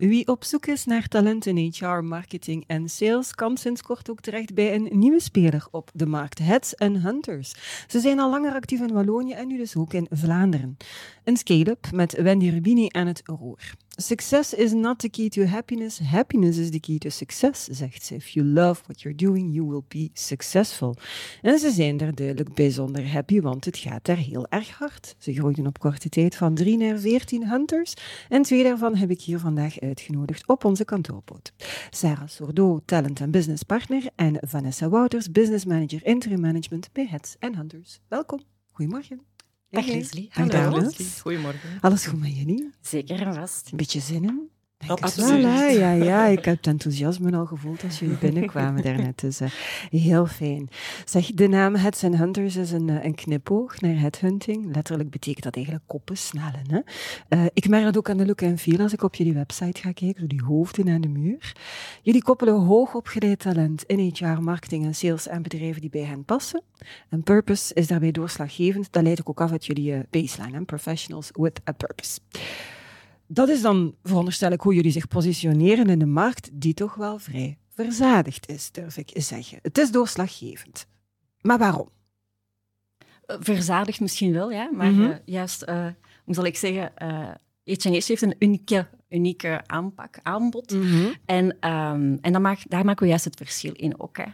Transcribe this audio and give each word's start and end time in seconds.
Wie 0.00 0.26
op 0.26 0.44
zoek 0.44 0.66
is 0.66 0.84
naar 0.84 1.08
talent 1.08 1.46
in 1.46 1.72
HR, 1.78 1.86
marketing 1.86 2.64
en 2.66 2.88
sales, 2.88 3.34
kan 3.34 3.56
sinds 3.56 3.82
kort 3.82 4.10
ook 4.10 4.20
terecht 4.20 4.54
bij 4.54 4.74
een 4.74 4.88
nieuwe 4.92 5.20
speler 5.20 5.66
op 5.70 5.90
de 5.94 6.06
markt, 6.06 6.38
Heads 6.38 6.76
and 6.76 6.98
Hunters. 6.98 7.54
Ze 7.88 8.00
zijn 8.00 8.20
al 8.20 8.30
langer 8.30 8.52
actief 8.52 8.80
in 8.80 8.92
Wallonië 8.92 9.32
en 9.32 9.46
nu 9.46 9.56
dus 9.56 9.76
ook 9.76 9.92
in 9.92 10.06
Vlaanderen. 10.10 10.76
Een 11.24 11.36
scale-up 11.36 11.90
met 11.92 12.22
Wendy 12.22 12.48
Rubini 12.48 12.86
aan 12.88 13.06
het 13.06 13.22
roer. 13.24 13.74
Success 14.00 14.54
is 14.54 14.72
not 14.72 14.98
the 14.98 15.08
key 15.08 15.28
to 15.28 15.44
happiness. 15.44 15.98
Happiness 15.98 16.56
is 16.56 16.70
the 16.70 16.80
key 16.80 16.98
to 16.98 17.10
success, 17.10 17.64
zegt 17.64 18.04
ze. 18.04 18.14
If 18.14 18.28
you 18.28 18.46
love 18.46 18.82
what 18.84 19.02
you're 19.02 19.16
doing, 19.16 19.54
you 19.54 19.68
will 19.68 19.84
be 19.88 20.10
successful. 20.12 20.96
En 21.42 21.58
ze 21.58 21.70
zijn 21.70 22.00
er 22.00 22.14
duidelijk 22.14 22.54
bijzonder 22.54 23.12
happy, 23.12 23.40
want 23.40 23.64
het 23.64 23.76
gaat 23.76 24.04
daar 24.04 24.16
heel 24.16 24.46
erg 24.48 24.70
hard. 24.70 25.14
Ze 25.18 25.32
groeiden 25.32 25.66
op 25.66 25.78
korte 25.78 26.08
tijd 26.08 26.34
van 26.36 26.54
3 26.54 26.76
naar 26.76 26.98
14 26.98 27.48
hunters. 27.48 27.94
En 28.28 28.42
twee 28.42 28.62
daarvan 28.62 28.96
heb 28.96 29.10
ik 29.10 29.20
hier 29.20 29.38
vandaag 29.38 29.80
uitgenodigd 29.80 30.48
op 30.48 30.64
onze 30.64 30.84
kantoorboot. 30.84 31.52
Sarah 31.90 32.28
Sourdeau, 32.28 32.80
talent 32.84 33.20
en 33.20 33.30
business 33.30 33.62
partner. 33.62 34.02
En 34.14 34.36
Vanessa 34.40 34.88
Wouters, 34.88 35.30
business 35.30 35.64
manager 35.64 36.06
interim 36.06 36.40
management 36.40 36.88
bij 36.92 37.06
Heads 37.06 37.36
and 37.38 37.56
Hunters. 37.56 38.00
Welkom. 38.08 38.40
Goedemorgen. 38.70 39.29
Dag 39.70 39.86
Leslie. 39.86 40.28
Hallo. 40.32 40.90
Goedemorgen. 41.20 41.80
Alles 41.80 42.06
goed 42.06 42.20
met 42.20 42.36
jullie? 42.36 42.70
Zeker 42.80 43.20
en 43.20 43.34
vast. 43.34 43.70
Een 43.70 43.76
beetje 43.76 44.00
zin 44.00 44.24
in? 44.24 44.50
Absoluut. 44.86 45.44
Voilà, 45.44 45.78
ja, 45.78 45.90
ja, 45.92 46.24
ik 46.36 46.44
heb 46.44 46.56
het 46.56 46.66
enthousiasme 46.66 47.36
al 47.36 47.46
gevoeld 47.46 47.84
als 47.84 47.98
jullie 47.98 48.16
binnenkwamen 48.16 48.82
daarnet. 48.82 49.20
Dus 49.20 49.40
uh, 49.40 49.48
heel 49.90 50.26
fijn. 50.26 50.68
Zeg, 51.04 51.26
de 51.26 51.48
naam 51.48 51.74
Heads 51.74 52.04
and 52.04 52.16
Hunters 52.16 52.56
is 52.56 52.72
een, 52.72 52.88
uh, 52.88 53.04
een 53.04 53.14
knipoog 53.14 53.80
naar 53.80 53.98
headhunting. 53.98 54.74
Letterlijk 54.74 55.10
betekent 55.10 55.44
dat 55.44 55.54
eigenlijk 55.54 55.86
koppen 55.86 56.16
snellen. 56.16 56.64
Hè? 56.68 56.80
Uh, 57.28 57.46
ik 57.54 57.68
merk 57.68 57.84
dat 57.84 57.96
ook 57.96 58.10
aan 58.10 58.16
de 58.16 58.26
look 58.26 58.40
en 58.40 58.58
feel 58.58 58.78
als 58.78 58.92
ik 58.92 59.02
op 59.02 59.14
jullie 59.14 59.32
website 59.32 59.80
ga 59.80 59.92
kijken, 59.92 60.18
door 60.18 60.28
die 60.28 60.42
hoofden 60.42 60.88
aan 60.88 61.00
de 61.00 61.08
muur. 61.08 61.56
Jullie 62.02 62.22
koppelen 62.22 62.54
hoog 62.54 62.94
opgeleid 62.94 63.38
talent 63.38 63.82
in 63.82 64.12
HR, 64.14 64.42
marketing 64.42 64.84
en 64.84 64.94
sales 64.94 65.28
en 65.28 65.42
bedrijven 65.42 65.80
die 65.80 65.90
bij 65.90 66.04
hen 66.04 66.24
passen. 66.24 66.62
En 67.08 67.22
purpose 67.22 67.74
is 67.74 67.86
daarbij 67.86 68.10
doorslaggevend. 68.10 68.92
Dat 68.92 69.02
leidt 69.02 69.20
ik 69.20 69.28
ook 69.28 69.40
af 69.40 69.50
uit 69.50 69.66
jullie 69.66 70.02
baseline, 70.10 70.58
hè? 70.58 70.64
professionals 70.64 71.30
with 71.32 71.60
a 71.68 71.72
purpose 71.72 72.18
dat 73.32 73.48
is 73.48 73.62
dan, 73.62 73.94
veronderstel 74.02 74.50
ik, 74.50 74.60
hoe 74.60 74.74
jullie 74.74 74.90
zich 74.90 75.08
positioneren 75.08 75.86
in 75.86 75.98
de 75.98 76.06
markt, 76.06 76.50
die 76.52 76.74
toch 76.74 76.94
wel 76.94 77.18
vrij 77.18 77.58
verzadigd 77.68 78.48
is, 78.48 78.70
durf 78.70 78.96
ik 78.96 79.10
zeggen. 79.14 79.58
Het 79.62 79.78
is 79.78 79.90
doorslaggevend. 79.90 80.86
Maar 81.40 81.58
waarom? 81.58 81.88
Verzadigd 83.26 84.00
misschien 84.00 84.32
wel, 84.32 84.50
ja. 84.50 84.70
Maar 84.72 84.90
mm 84.90 84.98
-hmm. 84.98 85.10
uh, 85.10 85.16
juist, 85.24 85.68
uh, 85.68 85.86
hoe 86.24 86.34
zal 86.34 86.44
ik 86.44 86.56
zeggen, 86.56 86.92
uh, 87.02 87.76
H&H 87.76 88.06
heeft 88.06 88.22
een 88.22 88.36
unieke, 88.38 88.86
unieke 89.10 89.60
aanpak, 89.66 90.18
aanbod. 90.22 90.72
Mm 90.72 90.82
-hmm. 90.82 91.14
En, 91.24 91.44
um, 91.44 92.18
en 92.20 92.32
dat 92.32 92.56
daar 92.68 92.84
maken 92.84 93.02
we 93.02 93.08
juist 93.08 93.24
het 93.24 93.36
verschil 93.36 93.72
in 93.72 94.00
ook. 94.00 94.16
Hè. 94.16 94.24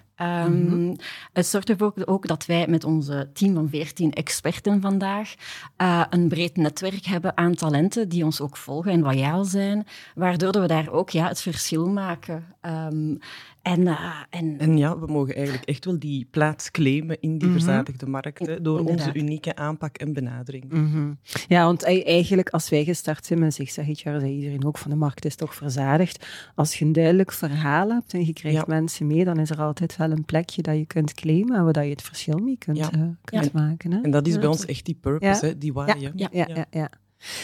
Um, 0.45 0.53
mm 0.53 0.69
-hmm. 0.69 0.97
Het 1.33 1.47
zorgt 1.47 1.69
ervoor 1.69 1.93
ook 2.05 2.27
dat 2.27 2.47
wij 2.47 2.67
met 2.69 2.85
onze 2.85 3.31
team 3.33 3.55
van 3.55 3.69
14 3.69 4.13
experten 4.13 4.81
vandaag 4.81 5.35
uh, 5.83 6.05
een 6.11 6.29
breed 6.29 6.57
netwerk 6.57 7.05
hebben 7.05 7.37
aan 7.37 7.55
talenten 7.55 8.09
die 8.09 8.25
ons 8.25 8.41
ook 8.41 8.57
volgen 8.57 8.93
en 8.93 9.01
loyaal 9.01 9.45
zijn, 9.45 9.87
waardoor 10.15 10.53
we 10.53 10.67
daar 10.67 10.91
ook 10.91 11.11
ja, 11.11 11.29
het 11.29 11.41
verschil 11.41 11.87
maken. 11.87 12.45
Um, 12.63 13.19
en, 13.67 13.81
uh, 13.81 14.11
en, 14.31 14.59
en, 14.59 14.79
ja, 14.79 14.99
we 14.99 15.07
mogen 15.07 15.35
eigenlijk 15.35 15.65
echt 15.65 15.85
wel 15.85 15.99
die 15.99 16.29
plaats 16.31 16.71
claimen 16.71 17.21
in 17.21 17.39
die 17.39 17.49
mm 17.49 17.55
-hmm. 17.55 17.63
verzadigde 17.63 18.07
markten 18.07 18.63
door 18.63 18.79
Inderdaad. 18.79 19.07
onze 19.07 19.19
unieke 19.19 19.57
aanpak 19.57 19.97
en 19.97 20.13
benadering. 20.13 20.73
Mm 20.73 20.93
-hmm. 20.93 21.19
Ja, 21.49 21.65
want 21.65 21.85
eigenlijk 21.85 22.49
als 22.49 22.69
wij 22.69 22.85
gestart 22.85 23.27
zijn 23.27 23.39
met 23.39 23.55
Zigzag 23.55 23.87
HR, 23.87 23.93
zei 24.03 24.33
iedereen 24.33 24.65
ook 24.65 24.79
van 24.79 24.91
de 24.91 24.97
markt 24.97 25.25
is 25.25 25.35
toch 25.35 25.55
verzadigd. 25.55 26.27
Als 26.55 26.79
je 26.79 26.85
een 26.85 26.93
duidelijk 26.93 27.33
verhaal 27.33 27.89
hebt 27.89 28.13
en 28.13 28.27
je 28.27 28.33
krijgt 28.33 28.59
ja. 28.59 28.65
mensen 28.67 29.07
mee, 29.07 29.25
dan 29.25 29.39
is 29.39 29.51
er 29.51 29.61
altijd 29.61 29.97
wel 29.97 30.11
een 30.11 30.25
plekje 30.25 30.63
dat 30.63 30.77
je 30.77 30.87
kunt 30.87 31.15
claimen 31.15 31.57
en 31.57 31.65
waar 31.65 31.85
je 31.85 31.91
het 31.91 32.03
verschil 32.03 32.39
mee 32.39 32.59
kunt, 32.59 32.77
ja. 32.77 32.91
uh, 32.97 33.03
kunt 33.25 33.45
ja. 33.45 33.51
maken. 33.53 33.93
Hè? 33.93 34.01
En 34.01 34.11
dat 34.11 34.27
is 34.27 34.39
bij 34.39 34.49
ons 34.49 34.65
echt 34.65 34.85
die 34.85 34.99
purpose, 35.01 35.47
hè, 35.47 35.59
die. 35.59 35.73
Ja, 35.75 35.95
ja, 36.15 36.29
ja. 36.31 36.67
ja. 36.71 36.91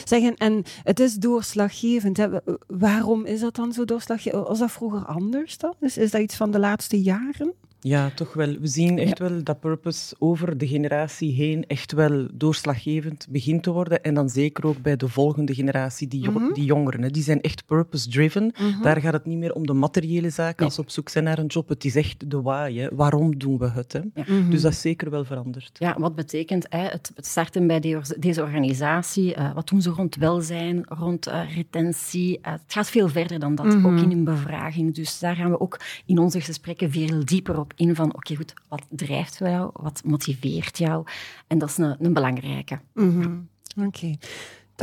Zeggen, 0.04 0.36
en 0.36 0.64
het 0.82 1.00
is 1.00 1.14
doorslaggevend. 1.14 2.16
Hè? 2.16 2.28
Waarom 2.66 3.24
is 3.24 3.40
dat 3.40 3.54
dan 3.54 3.72
zo 3.72 3.84
doorslaggevend? 3.84 4.46
Was 4.46 4.58
dat 4.58 4.72
vroeger 4.72 5.04
anders 5.04 5.58
dan? 5.58 5.74
Is, 5.80 5.96
is 5.96 6.10
dat 6.10 6.20
iets 6.20 6.36
van 6.36 6.50
de 6.50 6.58
laatste 6.58 7.02
jaren? 7.02 7.54
Ja, 7.84 8.10
toch 8.14 8.32
wel. 8.32 8.58
We 8.60 8.66
zien 8.66 8.98
echt 8.98 9.18
ja. 9.18 9.28
wel 9.28 9.42
dat 9.42 9.60
purpose 9.60 10.14
over 10.18 10.58
de 10.58 10.66
generatie 10.66 11.32
heen 11.32 11.66
echt 11.66 11.92
wel 11.92 12.26
doorslaggevend 12.34 13.26
begint 13.30 13.62
te 13.62 13.70
worden. 13.70 14.02
En 14.02 14.14
dan 14.14 14.28
zeker 14.28 14.66
ook 14.66 14.82
bij 14.82 14.96
de 14.96 15.08
volgende 15.08 15.54
generatie, 15.54 16.08
die, 16.08 16.28
mm 16.28 16.36
-hmm. 16.36 16.54
die 16.54 16.64
jongeren. 16.64 17.02
Hè. 17.02 17.10
Die 17.10 17.22
zijn 17.22 17.40
echt 17.40 17.66
purpose-driven. 17.66 18.42
Mm 18.42 18.52
-hmm. 18.54 18.82
Daar 18.82 19.00
gaat 19.00 19.12
het 19.12 19.26
niet 19.26 19.38
meer 19.38 19.54
om 19.54 19.66
de 19.66 19.72
materiële 19.72 20.30
zaken 20.30 20.54
nee. 20.56 20.66
als 20.66 20.74
ze 20.74 20.80
op 20.80 20.90
zoek 20.90 21.08
zijn 21.08 21.24
naar 21.24 21.38
een 21.38 21.46
job. 21.46 21.68
Het 21.68 21.84
is 21.84 21.96
echt 21.96 22.30
de 22.30 22.42
why. 22.42 22.74
Hè. 22.74 22.88
Waarom 22.92 23.38
doen 23.38 23.58
we 23.58 23.70
het? 23.70 23.92
Hè? 23.92 23.98
Ja. 23.98 24.08
Mm 24.14 24.24
-hmm. 24.24 24.50
Dus 24.50 24.62
dat 24.62 24.72
is 24.72 24.80
zeker 24.80 25.10
wel 25.10 25.24
veranderd. 25.24 25.70
Ja, 25.78 25.96
wat 25.98 26.14
betekent 26.14 26.66
hè, 26.68 26.86
het, 26.86 27.12
starten 27.16 27.66
bij 27.66 27.80
deze 28.18 28.42
organisatie? 28.42 29.36
Uh, 29.36 29.54
wat 29.54 29.68
doen 29.68 29.82
ze 29.82 29.90
rond 29.90 30.16
welzijn, 30.16 30.84
rond 30.88 31.28
uh, 31.28 31.54
retentie? 31.54 32.38
Uh, 32.38 32.52
het 32.52 32.62
gaat 32.66 32.90
veel 32.90 33.08
verder 33.08 33.38
dan 33.38 33.54
dat, 33.54 33.66
ook 33.66 33.98
in 33.98 34.10
een 34.10 34.24
bevraging. 34.24 34.94
Dus 34.94 35.18
daar 35.18 35.36
gaan 35.36 35.50
we 35.50 35.60
ook 35.60 35.80
in 36.06 36.18
onze 36.18 36.40
gesprekken 36.40 36.90
veel 36.90 37.24
dieper 37.24 37.58
op 37.58 37.71
in 37.76 37.94
van, 37.94 38.14
oké 38.14 38.36
goed, 38.36 38.54
wat 38.68 38.82
drijft 38.88 39.38
jou, 39.38 39.70
wat 39.72 40.02
motiveert 40.04 40.78
jou? 40.78 41.06
En 41.46 41.58
dat 41.58 41.68
is 41.68 41.78
een, 41.78 41.96
een 41.98 42.12
belangrijke. 42.12 42.80
Mm 42.94 43.22
-hmm. 43.22 43.48
Oké. 43.86 44.16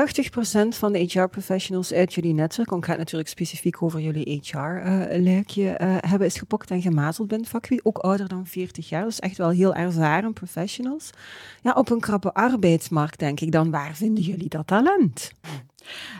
van 0.68 0.92
de 0.92 0.98
HR-professionals 0.98 1.92
uit 1.92 2.14
jullie 2.14 2.34
netwerk, 2.34 2.70
ik 2.70 2.84
ga 2.84 2.90
het 2.90 2.98
natuurlijk 2.98 3.28
specifiek 3.28 3.82
over 3.82 4.00
jullie 4.00 4.40
HR-luikje 4.42 5.62
uh, 5.62 5.88
uh, 5.88 5.96
hebben, 6.00 6.26
is 6.26 6.38
gepokt 6.38 6.70
en 6.70 6.82
gemazeld 6.82 7.28
bent 7.28 7.48
vakgebied, 7.48 7.84
ook 7.84 7.98
ouder 7.98 8.28
dan 8.28 8.46
40 8.46 8.88
jaar, 8.88 9.04
dus 9.04 9.18
echt 9.18 9.36
wel 9.36 9.50
heel 9.50 9.74
ervaren 9.74 10.32
professionals. 10.32 11.10
Ja, 11.62 11.72
op 11.72 11.90
een 11.90 12.00
krappe 12.00 12.34
arbeidsmarkt 12.34 13.18
denk 13.18 13.40
ik 13.40 13.52
dan, 13.52 13.70
waar 13.70 13.94
vinden 13.94 14.22
jullie 14.22 14.48
dat 14.48 14.66
talent? 14.66 15.32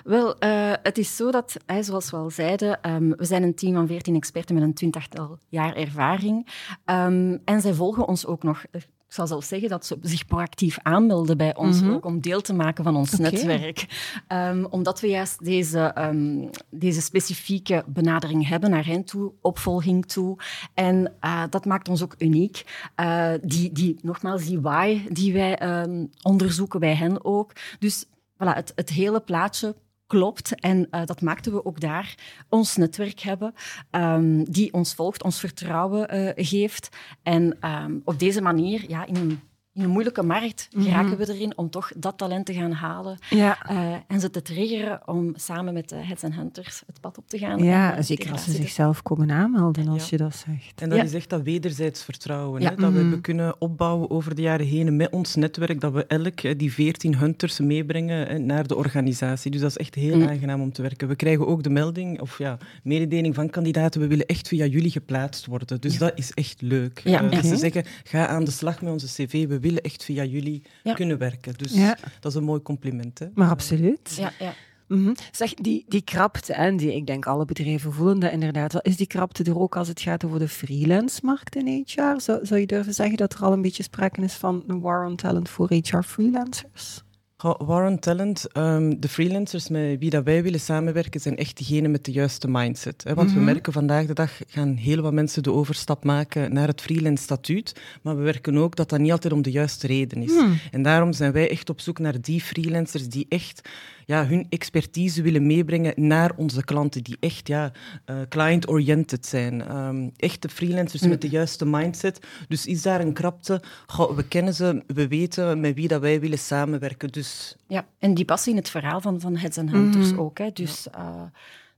Wel, 0.04 0.44
uh, 0.44 0.72
het 0.82 0.98
is 0.98 1.16
zo 1.16 1.30
dat, 1.30 1.56
zoals 1.80 2.10
we 2.10 2.16
al 2.16 2.30
zeiden, 2.30 2.90
um, 2.90 3.16
we 3.16 3.24
zijn 3.24 3.42
een 3.42 3.54
team 3.54 3.74
van 3.74 3.86
14 3.86 4.14
experten 4.14 4.54
met 4.54 4.64
een 4.64 4.74
twintigtal 4.74 5.38
jaar 5.48 5.76
ervaring. 5.76 6.46
Um, 6.84 7.40
en 7.44 7.60
zij 7.60 7.72
volgen 7.72 8.06
ons 8.06 8.26
ook 8.26 8.42
nog 8.42 8.64
ik 9.08 9.14
zal 9.14 9.26
zelfs 9.26 9.48
zeggen 9.48 9.68
dat 9.68 9.86
ze 9.86 9.98
zich 10.02 10.26
proactief 10.26 10.78
aanmelden 10.82 11.36
bij 11.36 11.56
ons 11.56 11.80
mm 11.80 11.86
-hmm. 11.86 11.94
ook 11.94 12.04
om 12.04 12.20
deel 12.20 12.40
te 12.40 12.52
maken 12.52 12.84
van 12.84 12.96
ons 12.96 13.14
okay. 13.14 13.30
netwerk. 13.30 13.86
Um, 14.28 14.66
omdat 14.70 15.00
we 15.00 15.06
juist 15.06 15.44
deze, 15.44 15.94
um, 15.98 16.50
deze 16.70 17.00
specifieke 17.00 17.84
benadering 17.86 18.48
hebben 18.48 18.70
naar 18.70 18.86
hen 18.86 19.04
toe, 19.04 19.32
opvolging 19.40 20.06
toe. 20.06 20.36
En 20.74 21.12
uh, 21.24 21.42
dat 21.50 21.64
maakt 21.64 21.88
ons 21.88 22.02
ook 22.02 22.14
uniek. 22.18 22.64
Uh, 23.00 23.32
die, 23.42 23.72
die, 23.72 23.98
nogmaals, 24.02 24.44
die 24.44 24.60
why 24.60 25.08
die 25.08 25.32
wij 25.32 25.82
um, 25.82 26.10
onderzoeken 26.22 26.80
bij 26.80 26.94
hen 26.94 27.24
ook. 27.24 27.52
Dus 27.78 28.04
voilà, 28.34 28.54
het, 28.54 28.72
het 28.74 28.88
hele 28.88 29.20
plaatje 29.20 29.74
klopt. 30.08 30.60
En 30.60 30.88
uh, 30.90 31.04
dat 31.04 31.20
maakten 31.20 31.52
we 31.52 31.64
ook 31.64 31.80
daar. 31.80 32.14
Ons 32.48 32.76
netwerk 32.76 33.20
hebben, 33.20 33.54
um, 33.90 34.44
die 34.44 34.72
ons 34.72 34.94
volgt, 34.94 35.22
ons 35.22 35.40
vertrouwen 35.40 36.14
uh, 36.14 36.30
geeft. 36.34 36.88
En 37.22 37.68
um, 37.68 38.02
op 38.04 38.18
deze 38.18 38.42
manier, 38.42 38.84
ja, 38.88 39.06
in 39.06 39.16
een 39.16 39.40
in 39.78 39.84
een 39.84 39.90
moeilijke 39.90 40.22
markt 40.22 40.68
geraken 40.70 41.04
mm 41.04 41.08
-hmm. 41.08 41.26
we 41.26 41.34
erin 41.34 41.58
om 41.58 41.70
toch 41.70 41.92
dat 41.96 42.18
talent 42.18 42.46
te 42.46 42.52
gaan 42.52 42.72
halen 42.72 43.18
ja. 43.30 43.70
uh, 43.70 43.94
en 44.06 44.20
ze 44.20 44.30
te 44.30 44.42
triggeren 44.42 45.00
om 45.04 45.32
samen 45.36 45.74
met 45.74 45.88
de 45.88 45.96
Heads 45.96 46.24
and 46.24 46.34
Hunters 46.34 46.82
het 46.86 47.00
pad 47.00 47.18
op 47.18 47.28
te 47.28 47.38
gaan. 47.38 47.62
Ja, 47.62 47.96
en, 47.96 48.04
zeker 48.04 48.32
als 48.32 48.44
ze 48.44 48.52
zichzelf 48.52 49.02
komen 49.02 49.30
aanmelden, 49.30 49.88
als 49.88 50.02
ja. 50.02 50.08
je 50.10 50.16
dat 50.16 50.36
zegt. 50.36 50.80
En 50.80 50.88
dat 50.88 50.98
ja. 50.98 51.04
is 51.04 51.14
echt 51.14 51.30
dat 51.30 51.42
wederzijds 51.42 52.04
vertrouwen, 52.04 52.62
hè, 52.62 52.68
dat 52.68 52.90
mm 52.90 52.96
-hmm. 52.96 53.10
we 53.10 53.20
kunnen 53.20 53.60
opbouwen 53.60 54.10
over 54.10 54.34
de 54.34 54.42
jaren 54.42 54.66
heen 54.66 54.96
met 54.96 55.10
ons 55.10 55.34
netwerk, 55.34 55.80
dat 55.80 55.92
we 55.92 56.06
elk 56.06 56.58
die 56.58 56.72
veertien 56.72 57.18
Hunters 57.18 57.60
meebrengen 57.60 58.46
naar 58.46 58.66
de 58.66 58.76
organisatie. 58.76 59.50
Dus 59.50 59.60
dat 59.60 59.70
is 59.70 59.76
echt 59.76 59.94
heel 59.94 60.16
mm. 60.16 60.28
aangenaam 60.28 60.60
om 60.60 60.72
te 60.72 60.82
werken. 60.82 61.08
We 61.08 61.16
krijgen 61.16 61.46
ook 61.46 61.62
de 61.62 61.70
melding, 61.70 62.20
of 62.20 62.38
ja, 62.38 62.58
mededeling 62.82 63.34
van 63.34 63.50
kandidaten, 63.50 64.00
we 64.00 64.06
willen 64.06 64.26
echt 64.26 64.48
via 64.48 64.66
jullie 64.66 64.90
geplaatst 64.90 65.46
worden. 65.46 65.80
Dus 65.80 65.98
dat 65.98 66.12
is 66.14 66.32
echt 66.32 66.60
leuk. 66.60 67.00
Ja. 67.04 67.22
Uh, 67.22 67.42
ze 67.42 67.56
zeggen, 67.56 67.84
ga 68.04 68.26
aan 68.26 68.44
de 68.44 68.50
slag 68.50 68.82
met 68.82 68.92
onze 68.92 69.06
cv, 69.06 69.48
we 69.48 69.60
willen 69.68 69.82
echt 69.82 70.04
via 70.04 70.24
jullie 70.24 70.62
ja. 70.82 70.94
kunnen 70.94 71.18
werken. 71.18 71.54
Dus 71.56 71.72
ja. 71.72 71.96
dat 72.20 72.32
is 72.32 72.38
een 72.38 72.44
mooi 72.44 72.62
compliment. 72.62 73.18
Hè? 73.18 73.26
Maar 73.34 73.50
absoluut. 73.50 74.16
Ja, 74.16 74.32
ja. 74.38 74.54
Mhm. 74.88 75.14
Zeg, 75.32 75.54
die, 75.54 75.84
die 75.88 76.02
krapte, 76.02 76.52
en 76.52 76.76
die, 76.76 76.94
ik 76.94 77.06
denk 77.06 77.26
alle 77.26 77.44
bedrijven 77.44 77.92
voelen 77.92 78.18
dat 78.18 78.32
inderdaad 78.32 78.72
wel. 78.72 78.82
Is 78.82 78.96
die 78.96 79.06
krapte 79.06 79.44
er 79.44 79.58
ook 79.58 79.76
als 79.76 79.88
het 79.88 80.00
gaat 80.00 80.24
over 80.24 80.38
de 80.38 80.48
freelance-markt 80.48 81.56
in 81.56 81.84
HR? 81.86 82.20
Zou, 82.20 82.46
zou 82.46 82.60
je 82.60 82.66
durven 82.66 82.94
zeggen 82.94 83.16
dat 83.16 83.34
er 83.34 83.40
al 83.42 83.52
een 83.52 83.62
beetje 83.62 83.82
sprake 83.82 84.20
is 84.20 84.34
van 84.34 84.64
een 84.66 84.80
war 84.80 85.06
on 85.06 85.16
talent 85.16 85.48
voor 85.48 85.72
HR-freelancers? 85.72 87.02
Warren 87.42 87.98
Talent, 87.98 88.46
um, 88.56 89.00
de 89.00 89.08
freelancers 89.08 89.68
met 89.68 89.98
wie 89.98 90.10
dat 90.10 90.24
wij 90.24 90.42
willen 90.42 90.60
samenwerken, 90.60 91.20
zijn 91.20 91.36
echt 91.36 91.56
diegenen 91.56 91.90
met 91.90 92.04
de 92.04 92.12
juiste 92.12 92.48
mindset. 92.50 93.04
Hè? 93.04 93.14
Want 93.14 93.30
we 93.30 93.36
mhm. 93.36 93.44
merken 93.44 93.72
vandaag 93.72 94.06
de 94.06 94.14
dag 94.14 94.40
gaan 94.46 94.74
heel 94.74 95.02
wat 95.02 95.12
mensen 95.12 95.42
de 95.42 95.52
overstap 95.52 96.04
maken 96.04 96.52
naar 96.52 96.68
het 96.68 96.80
freelance 96.80 97.22
statuut, 97.22 97.80
maar 98.02 98.16
we 98.16 98.22
werken 98.22 98.56
ook 98.56 98.76
dat 98.76 98.88
dat 98.88 98.98
niet 98.98 99.10
altijd 99.10 99.32
om 99.32 99.42
de 99.42 99.50
juiste 99.50 99.86
reden 99.86 100.22
is. 100.22 100.30
Hmm. 100.30 100.58
En 100.70 100.82
daarom 100.82 101.12
zijn 101.12 101.32
wij 101.32 101.50
echt 101.50 101.70
op 101.70 101.80
zoek 101.80 101.98
naar 101.98 102.20
die 102.20 102.40
freelancers 102.40 103.08
die 103.08 103.26
echt 103.28 103.68
ja, 104.08 104.26
hun 104.26 104.46
expertise 104.48 105.22
willen 105.22 105.46
meebrengen 105.46 105.92
naar 105.96 106.32
onze 106.36 106.64
klanten, 106.64 107.02
die 107.02 107.16
echt 107.20 107.48
ja, 107.48 107.72
uh, 108.06 108.16
client-oriented 108.28 109.26
zijn. 109.26 109.76
Um, 109.76 110.12
echte 110.16 110.48
freelancers 110.48 111.02
mm. 111.02 111.08
met 111.08 111.20
de 111.20 111.28
juiste 111.28 111.66
mindset. 111.66 112.26
Dus 112.48 112.66
is 112.66 112.82
daar 112.82 113.00
een 113.00 113.12
krapte? 113.12 113.62
Goh, 113.86 114.16
we 114.16 114.28
kennen 114.28 114.54
ze, 114.54 114.82
we 114.86 115.08
weten 115.08 115.60
met 115.60 115.74
wie 115.74 115.88
dat 115.88 116.00
wij 116.00 116.20
willen 116.20 116.38
samenwerken. 116.38 117.08
Dus... 117.08 117.56
Ja, 117.66 117.86
en 117.98 118.14
die 118.14 118.24
passen 118.24 118.52
in 118.52 118.58
het 118.58 118.70
verhaal 118.70 119.00
van, 119.00 119.20
van 119.20 119.36
Heads 119.36 119.58
and 119.58 119.70
Hunters 119.70 120.12
mm 120.12 120.18
ook. 120.18 120.38
Hè. 120.38 120.50
Dus 120.52 120.86
uh, 120.98 121.22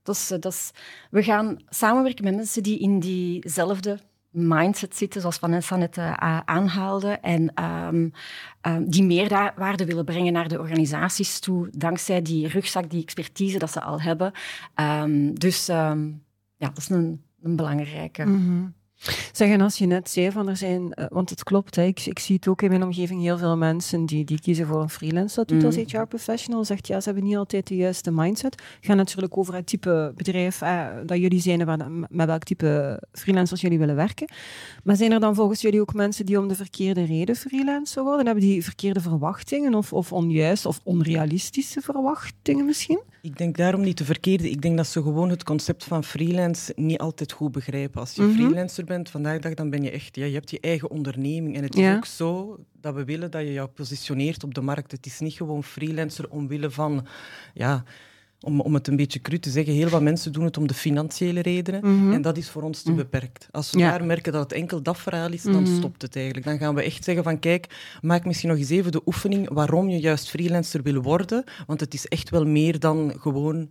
dat 0.03 0.15
is, 0.15 0.27
dat 0.27 0.45
is, 0.45 0.71
we 1.09 1.23
gaan 1.23 1.57
samenwerken 1.69 2.23
met 2.23 2.35
mensen 2.35 2.63
die 2.63 2.79
in 2.79 2.99
diezelfde 2.99 3.99
mindset 4.31 4.95
zitten, 4.95 5.21
zoals 5.21 5.37
Vanessa 5.37 5.75
net 5.75 5.97
uh, 5.97 6.39
aanhaalde, 6.45 7.11
en 7.11 7.63
um, 7.63 8.11
um, 8.61 8.89
die 8.89 9.03
meerwaarde 9.03 9.85
willen 9.85 10.05
brengen 10.05 10.33
naar 10.33 10.47
de 10.47 10.59
organisaties 10.59 11.39
toe, 11.39 11.69
dankzij 11.71 12.21
die 12.21 12.47
rugzak, 12.47 12.89
die 12.89 13.01
expertise 13.01 13.57
dat 13.57 13.71
ze 13.71 13.81
al 13.81 14.01
hebben. 14.01 14.31
Um, 14.75 15.39
dus 15.39 15.65
ja, 15.65 16.67
dat 16.67 16.77
is 16.77 16.89
een, 16.89 17.21
een 17.41 17.55
belangrijke. 17.55 18.23
-hmm. 18.23 18.73
Zeg, 19.31 19.49
en 19.49 19.61
als 19.61 19.77
je 19.77 19.85
net 19.85 20.09
zei 20.09 20.31
van 20.31 20.47
er 20.47 20.57
zijn, 20.57 20.81
uh, 20.81 21.05
want 21.09 21.29
het 21.29 21.43
klopt, 21.43 21.75
hè, 21.75 21.83
ik, 21.83 22.05
ik, 22.05 22.19
zie 22.19 22.35
het 22.35 22.47
ook 22.47 22.61
in 22.61 22.69
mijn 22.69 22.83
omgeving 22.83 23.21
heel 23.21 23.37
veel 23.37 23.57
mensen 23.57 24.05
die, 24.05 24.25
die 24.25 24.41
kiezen 24.41 24.67
voor 24.67 24.81
een 24.81 24.89
freelance 24.89 25.29
statuut 25.29 25.59
mm. 25.59 25.65
als 25.65 25.75
HR-professional. 25.75 26.65
Zegt 26.65 26.87
ja, 26.87 26.99
ze 26.99 27.05
hebben 27.09 27.27
niet 27.27 27.37
altijd 27.37 27.67
de 27.67 27.75
juiste 27.75 28.11
mindset. 28.11 28.61
Gaat 28.81 28.95
natuurlijk 28.95 29.37
over 29.37 29.53
het 29.53 29.67
type 29.67 30.13
bedrijf 30.15 30.61
eh, 30.61 30.87
dat 31.05 31.17
jullie 31.17 31.41
zijn 31.41 31.69
en 31.69 32.07
met 32.09 32.27
welk 32.27 32.43
type 32.43 33.01
freelancers 33.11 33.61
jullie 33.61 33.79
willen 33.79 33.95
werken. 33.95 34.29
Maar 34.83 34.95
zijn 34.95 35.11
er 35.11 35.19
dan 35.19 35.35
volgens 35.35 35.61
jullie 35.61 35.81
ook 35.81 35.93
mensen 35.93 36.25
die 36.25 36.39
om 36.39 36.47
de 36.47 36.55
verkeerde 36.55 37.03
reden 37.03 37.35
freelancer 37.35 38.03
worden? 38.03 38.25
Hebben 38.25 38.43
die 38.43 38.63
verkeerde 38.63 39.01
verwachtingen 39.01 39.73
of, 39.73 39.93
of 39.93 40.13
onjuist 40.13 40.65
of 40.65 40.79
onrealistische 40.83 41.81
verwachtingen 41.81 42.65
misschien? 42.65 43.01
Ik 43.21 43.37
denk 43.37 43.57
daarom 43.57 43.81
niet 43.81 43.97
de 43.97 44.05
verkeerde. 44.05 44.49
Ik 44.49 44.61
denk 44.61 44.77
dat 44.77 44.87
ze 44.87 45.01
gewoon 45.01 45.29
het 45.29 45.43
concept 45.43 45.83
van 45.83 46.03
freelance 46.03 46.73
niet 46.75 46.99
altijd 46.99 47.31
goed 47.31 47.51
begrijpen. 47.51 47.99
Als 47.99 48.13
je 48.13 48.21
mm 48.21 48.33
freelancer 48.33 48.85
bent 48.93 49.09
vandaag 49.09 49.35
de 49.35 49.41
dag, 49.41 49.53
dan 49.53 49.69
ben 49.69 49.83
je 49.83 49.91
echt... 49.91 50.15
Ja, 50.15 50.25
je 50.25 50.33
hebt 50.33 50.51
je 50.51 50.59
eigen 50.59 50.89
onderneming. 50.89 51.55
En 51.55 51.63
het 51.63 51.75
is 51.75 51.95
ook 51.95 52.05
zo 52.05 52.59
dat 52.81 52.95
we 52.95 53.03
willen 53.03 53.31
dat 53.31 53.41
je 53.41 53.53
jou 53.53 53.67
positioneert 53.67 54.43
op 54.43 54.53
de 54.53 54.61
markt. 54.61 54.91
Het 54.91 55.05
is 55.05 55.19
niet 55.19 55.33
gewoon 55.33 55.63
freelancer 55.63 56.29
omwille 56.29 56.71
van... 56.71 57.07
Ja, 57.53 57.83
om, 58.41 58.61
om 58.61 58.73
het 58.73 58.87
een 58.87 58.95
beetje 58.95 59.21
cru 59.21 59.39
te 59.39 59.49
zeggen, 59.49 59.73
heel 59.73 59.89
wat 59.89 60.01
mensen 60.01 60.31
doen 60.31 60.43
het 60.43 60.57
om 60.57 60.67
de 60.67 60.73
financiële 60.73 61.41
redenen. 61.41 61.81
Mhm. 61.83 62.13
En 62.13 62.21
dat 62.21 62.37
is 62.37 62.49
voor 62.49 62.61
ons 62.61 62.81
te 62.81 62.91
mhm. 62.91 62.99
beperkt. 62.99 63.47
Als 63.51 63.71
we 63.71 63.77
daar 63.77 64.05
merken 64.05 64.33
dat 64.33 64.41
het 64.41 64.53
enkel 64.53 64.81
dat 64.81 64.97
verhaal 64.97 65.31
is, 65.31 65.43
dan 65.43 65.63
mhm. 65.63 65.75
stopt 65.75 66.01
het 66.01 66.15
eigenlijk. 66.15 66.45
Dan 66.45 66.57
gaan 66.57 66.75
we 66.75 66.83
echt 66.83 67.03
zeggen 67.03 67.23
van 67.23 67.39
kijk, 67.39 67.97
maak 68.01 68.25
misschien 68.25 68.49
nog 68.49 68.57
eens 68.57 68.69
even 68.69 68.91
de 68.91 69.01
oefening 69.05 69.49
waarom 69.53 69.89
je 69.89 69.99
juist 69.99 70.29
freelancer 70.29 70.81
wil 70.81 71.01
worden. 71.01 71.43
Want 71.67 71.79
het 71.79 71.93
is 71.93 72.07
echt 72.07 72.29
wel 72.29 72.45
meer 72.45 72.79
dan 72.79 73.13
gewoon 73.19 73.69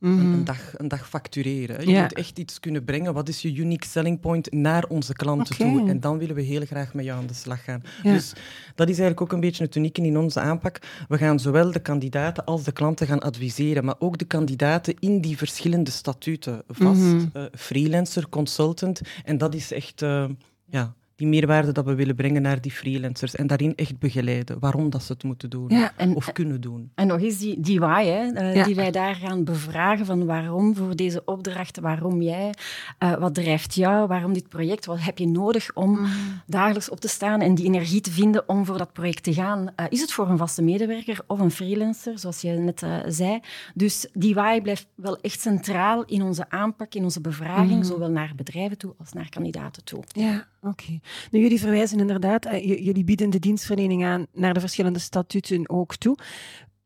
een, 0.00 0.30
mhm. 0.30 0.44
dag, 0.44 0.78
een 0.78 0.88
dag 0.88 1.08
factureren. 1.08 1.88
Je 1.88 2.00
moet 2.00 2.14
echt 2.14 2.38
iets 2.38 2.60
kunnen 2.60 2.84
brengen. 2.84 3.14
Wat 3.14 3.28
is 3.28 3.42
je 3.42 3.54
unique 3.54 3.88
selling 3.88 4.20
point 4.20 4.52
naar 4.52 4.84
onze 4.88 5.12
klanten 5.12 5.56
toe? 5.56 5.88
En 5.88 6.00
dan 6.00 6.18
willen 6.18 6.34
we 6.34 6.42
heel 6.42 6.64
graag 6.64 6.94
met 6.94 7.04
jou 7.04 7.20
aan 7.20 7.26
de 7.26 7.34
slag 7.34 7.64
gaan. 7.64 7.82
Dus 8.02 8.32
dat 8.74 8.88
is 8.88 8.98
eigenlijk 8.98 9.20
ook 9.20 9.32
een 9.32 9.40
beetje 9.40 9.64
het 9.64 9.74
unieke 9.74 10.02
in 10.02 10.18
onze 10.18 10.40
aanpak. 10.40 10.78
We 11.08 11.18
gaan 11.18 11.40
zowel 11.40 11.72
de 11.72 11.80
kandidaten 11.80 12.44
als 12.44 12.62
de 12.62 12.72
klanten 12.72 13.06
gaan 13.06 13.20
adviseren, 13.20 13.84
maar 13.84 13.96
ook 13.98 14.18
de 14.18 14.24
kandidaten 14.24 14.94
in 14.98 15.20
die 15.20 15.36
verschillende 15.36 15.90
statuten. 15.90 16.62
Vast, 16.68 17.00
mhm. 17.00 17.26
eh, 17.32 17.44
freelancer, 17.52 18.28
consultant. 18.28 19.00
En 19.24 19.38
dat 19.38 19.54
is 19.54 19.72
echt... 19.72 20.02
Uh, 20.02 20.24
ja, 20.66 20.94
die 21.20 21.28
meerwaarde 21.28 21.72
dat 21.72 21.84
we 21.84 21.94
willen 21.94 22.14
brengen 22.14 22.42
naar 22.42 22.60
die 22.60 22.70
freelancers 22.70 23.34
en 23.34 23.46
daarin 23.46 23.74
echt 23.76 23.98
begeleiden 23.98 24.58
waarom 24.58 24.90
dat 24.90 25.02
ze 25.02 25.12
het 25.12 25.22
moeten 25.22 25.50
doen 25.50 25.70
of 26.14 26.32
kunnen 26.32 26.60
doen. 26.60 26.90
En 26.94 27.06
nog 27.06 27.20
eens 27.20 27.38
die, 27.38 27.60
die 27.60 27.80
why, 27.80 28.04
hè, 28.04 28.54
uh, 28.54 28.64
die 28.64 28.74
wij 28.74 28.90
daar 28.90 29.14
gaan 29.14 29.44
bevragen 29.44 30.06
van 30.06 30.26
waarom 30.26 30.76
voor 30.76 30.96
deze 30.96 31.22
opdracht, 31.24 31.80
waarom 31.80 32.22
jij, 32.22 32.54
uh, 32.98 33.14
wat 33.14 33.34
drijft 33.34 33.74
jou, 33.74 34.06
waarom 34.06 34.32
dit 34.32 34.48
project, 34.48 34.86
wat 34.86 35.00
heb 35.00 35.18
je 35.18 35.28
nodig 35.28 35.70
om 35.74 35.90
mm. 35.90 36.08
dagelijks 36.46 36.88
op 36.88 37.00
te 37.00 37.08
staan 37.08 37.40
en 37.40 37.54
die 37.54 37.66
energie 37.66 38.00
te 38.00 38.10
vinden 38.10 38.48
om 38.48 38.64
voor 38.64 38.78
dat 38.78 38.92
project 38.92 39.22
te 39.22 39.34
gaan. 39.34 39.60
Uh, 39.76 39.86
is 39.88 40.00
het 40.00 40.12
voor 40.12 40.28
een 40.28 40.38
vaste 40.38 40.62
medewerker 40.62 41.18
of 41.26 41.40
een 41.40 41.50
freelancer, 41.50 42.18
zoals 42.18 42.40
je 42.40 42.50
net 42.50 42.84
zei. 43.06 43.40
Dus 43.74 44.06
die 44.12 44.34
why 44.34 44.60
blijft 44.60 44.86
wel 44.94 45.18
echt 45.20 45.40
centraal 45.40 46.04
in 46.04 46.22
onze 46.22 46.50
aanpak, 46.50 46.94
in 46.94 47.04
onze 47.04 47.20
bevraging, 47.20 47.76
mm. 47.76 47.84
zowel 47.84 48.10
naar 48.10 48.32
bedrijven 48.36 48.78
toe 48.78 48.94
als 48.98 49.12
naar 49.12 49.28
kandidaten 49.28 49.84
toe. 49.84 50.02
Ja, 50.08 50.46
oké. 50.62 51.00
Nu, 51.30 51.40
jullie 51.40 51.60
verwijzen 51.60 51.98
inderdaad, 51.98 52.44
eh, 52.44 52.84
jullie 52.84 53.04
bieden 53.04 53.30
de 53.30 53.38
dienstverlening 53.38 54.04
aan 54.04 54.26
naar 54.32 54.54
de 54.54 54.60
verschillende 54.60 54.98
statuten 54.98 55.68
ook 55.68 55.96
toe. 55.96 56.16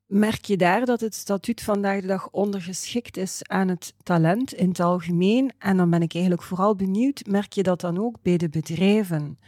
Merk 0.07 0.45
je 0.45 0.57
daar 0.57 0.85
dat 0.85 1.01
het 1.01 1.15
statuut 1.15 1.63
vandaag 1.63 2.01
de 2.01 2.07
dag 2.07 2.31
ondergeschikt 2.31 3.17
is 3.17 3.41
aan 3.43 3.69
het 3.69 3.95
talent 4.03 4.55
in 4.55 4.69
het 4.69 4.81
algemeen? 4.81 5.53
En 5.59 5.77
dan 5.77 5.91
ben 5.91 6.03
ik 6.03 6.13
eigenlijk 6.15 6.45
vooral 6.45 6.77
benieuwd, 6.77 7.23
merk 7.27 7.53
je 7.53 7.63
dat 7.63 7.81
dan 7.81 7.99
ook 7.99 8.17
bij 8.23 8.37
de 8.37 8.49
bedrijven? 8.49 9.39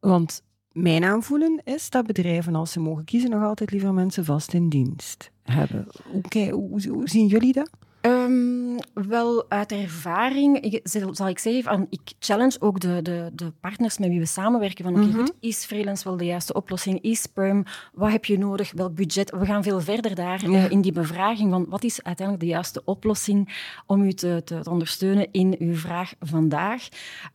Want 0.00 0.42
mijn 0.72 1.04
aanvoelen 1.04 1.60
is 1.64 1.90
dat 1.90 2.06
bedrijven, 2.06 2.54
als 2.54 2.72
ze 2.72 2.80
mogen 2.80 3.04
kiezen, 3.04 3.30
nog 3.30 3.42
altijd 3.42 3.70
liever 3.70 3.92
mensen 3.92 4.24
vast 4.24 4.52
in 4.52 4.68
dienst 4.68 5.30
hebben. 5.42 5.86
Oké, 6.12 6.48
hoe 6.48 7.08
zien 7.08 7.26
jullie 7.26 7.52
dat? 7.52 7.70
Um, 8.06 8.78
wel, 8.94 9.50
uit 9.50 9.72
ervaring 9.72 10.60
ik, 10.60 10.80
zal 11.12 11.28
ik 11.28 11.38
zeggen, 11.38 11.62
van, 11.62 11.86
ik 11.90 12.12
challenge 12.18 12.56
ook 12.60 12.80
de, 12.80 13.02
de, 13.02 13.30
de 13.34 13.52
partners 13.60 13.98
met 13.98 14.08
wie 14.08 14.18
we 14.18 14.26
samenwerken. 14.26 14.84
Van, 14.84 14.94
oké, 14.94 15.04
mm 15.04 15.24
is 15.40 15.64
freelance 15.64 16.04
wel 16.04 16.16
de 16.16 16.24
juiste 16.24 16.52
oplossing? 16.52 17.02
Is 17.02 17.26
perm? 17.26 17.64
Wat 17.92 18.10
heb 18.10 18.24
je 18.24 18.38
nodig? 18.38 18.72
Welk 18.72 18.94
budget? 18.94 19.30
We 19.30 19.46
gaan 19.46 19.62
veel 19.62 19.80
verder 19.80 20.14
daar 20.14 20.44
uh, 20.44 20.70
in 20.70 20.80
die 20.80 20.92
bevraging 20.92 21.50
van 21.50 21.66
wat 21.68 21.84
is 21.84 22.02
uiteindelijk 22.02 22.46
de 22.46 22.52
juiste 22.52 22.84
oplossing 22.84 23.70
om 23.86 24.02
u 24.02 24.12
te, 24.12 24.42
te, 24.44 24.60
ondersteunen 24.70 25.32
in 25.32 25.56
uw 25.58 25.74
vraag 25.74 26.14
vandaag. 26.20 26.88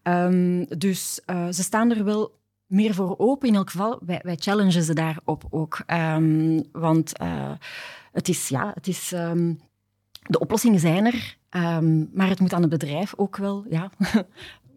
Um, 0.03 0.65
dus 0.77 1.21
uh, 1.25 1.47
ze 1.49 1.63
staan 1.63 1.91
er 1.91 2.03
wel 2.03 2.39
meer 2.65 2.93
voor 2.93 3.15
open. 3.17 3.47
In 3.47 3.55
elk 3.55 3.69
geval, 3.69 3.99
wij, 4.05 4.19
wij 4.23 4.35
challengen 4.39 4.83
ze 4.83 4.93
daarop 4.93 5.43
ook. 5.49 5.83
Um, 5.87 6.63
want 6.71 7.21
uh, 7.21 7.51
het 8.11 8.29
is, 8.29 8.47
ja, 8.47 8.71
het 8.73 8.87
is... 8.87 9.11
Um, 9.11 9.59
de 10.31 10.39
oplossingen 10.39 10.79
zijn 10.79 11.05
er, 11.05 11.37
um, 11.49 12.09
maar 12.13 12.29
het 12.29 12.39
moet 12.39 12.53
aan 12.53 12.61
het 12.61 12.69
bedrijf 12.69 13.13
ook 13.15 13.37
wel, 13.37 13.65
ja, 13.69 13.89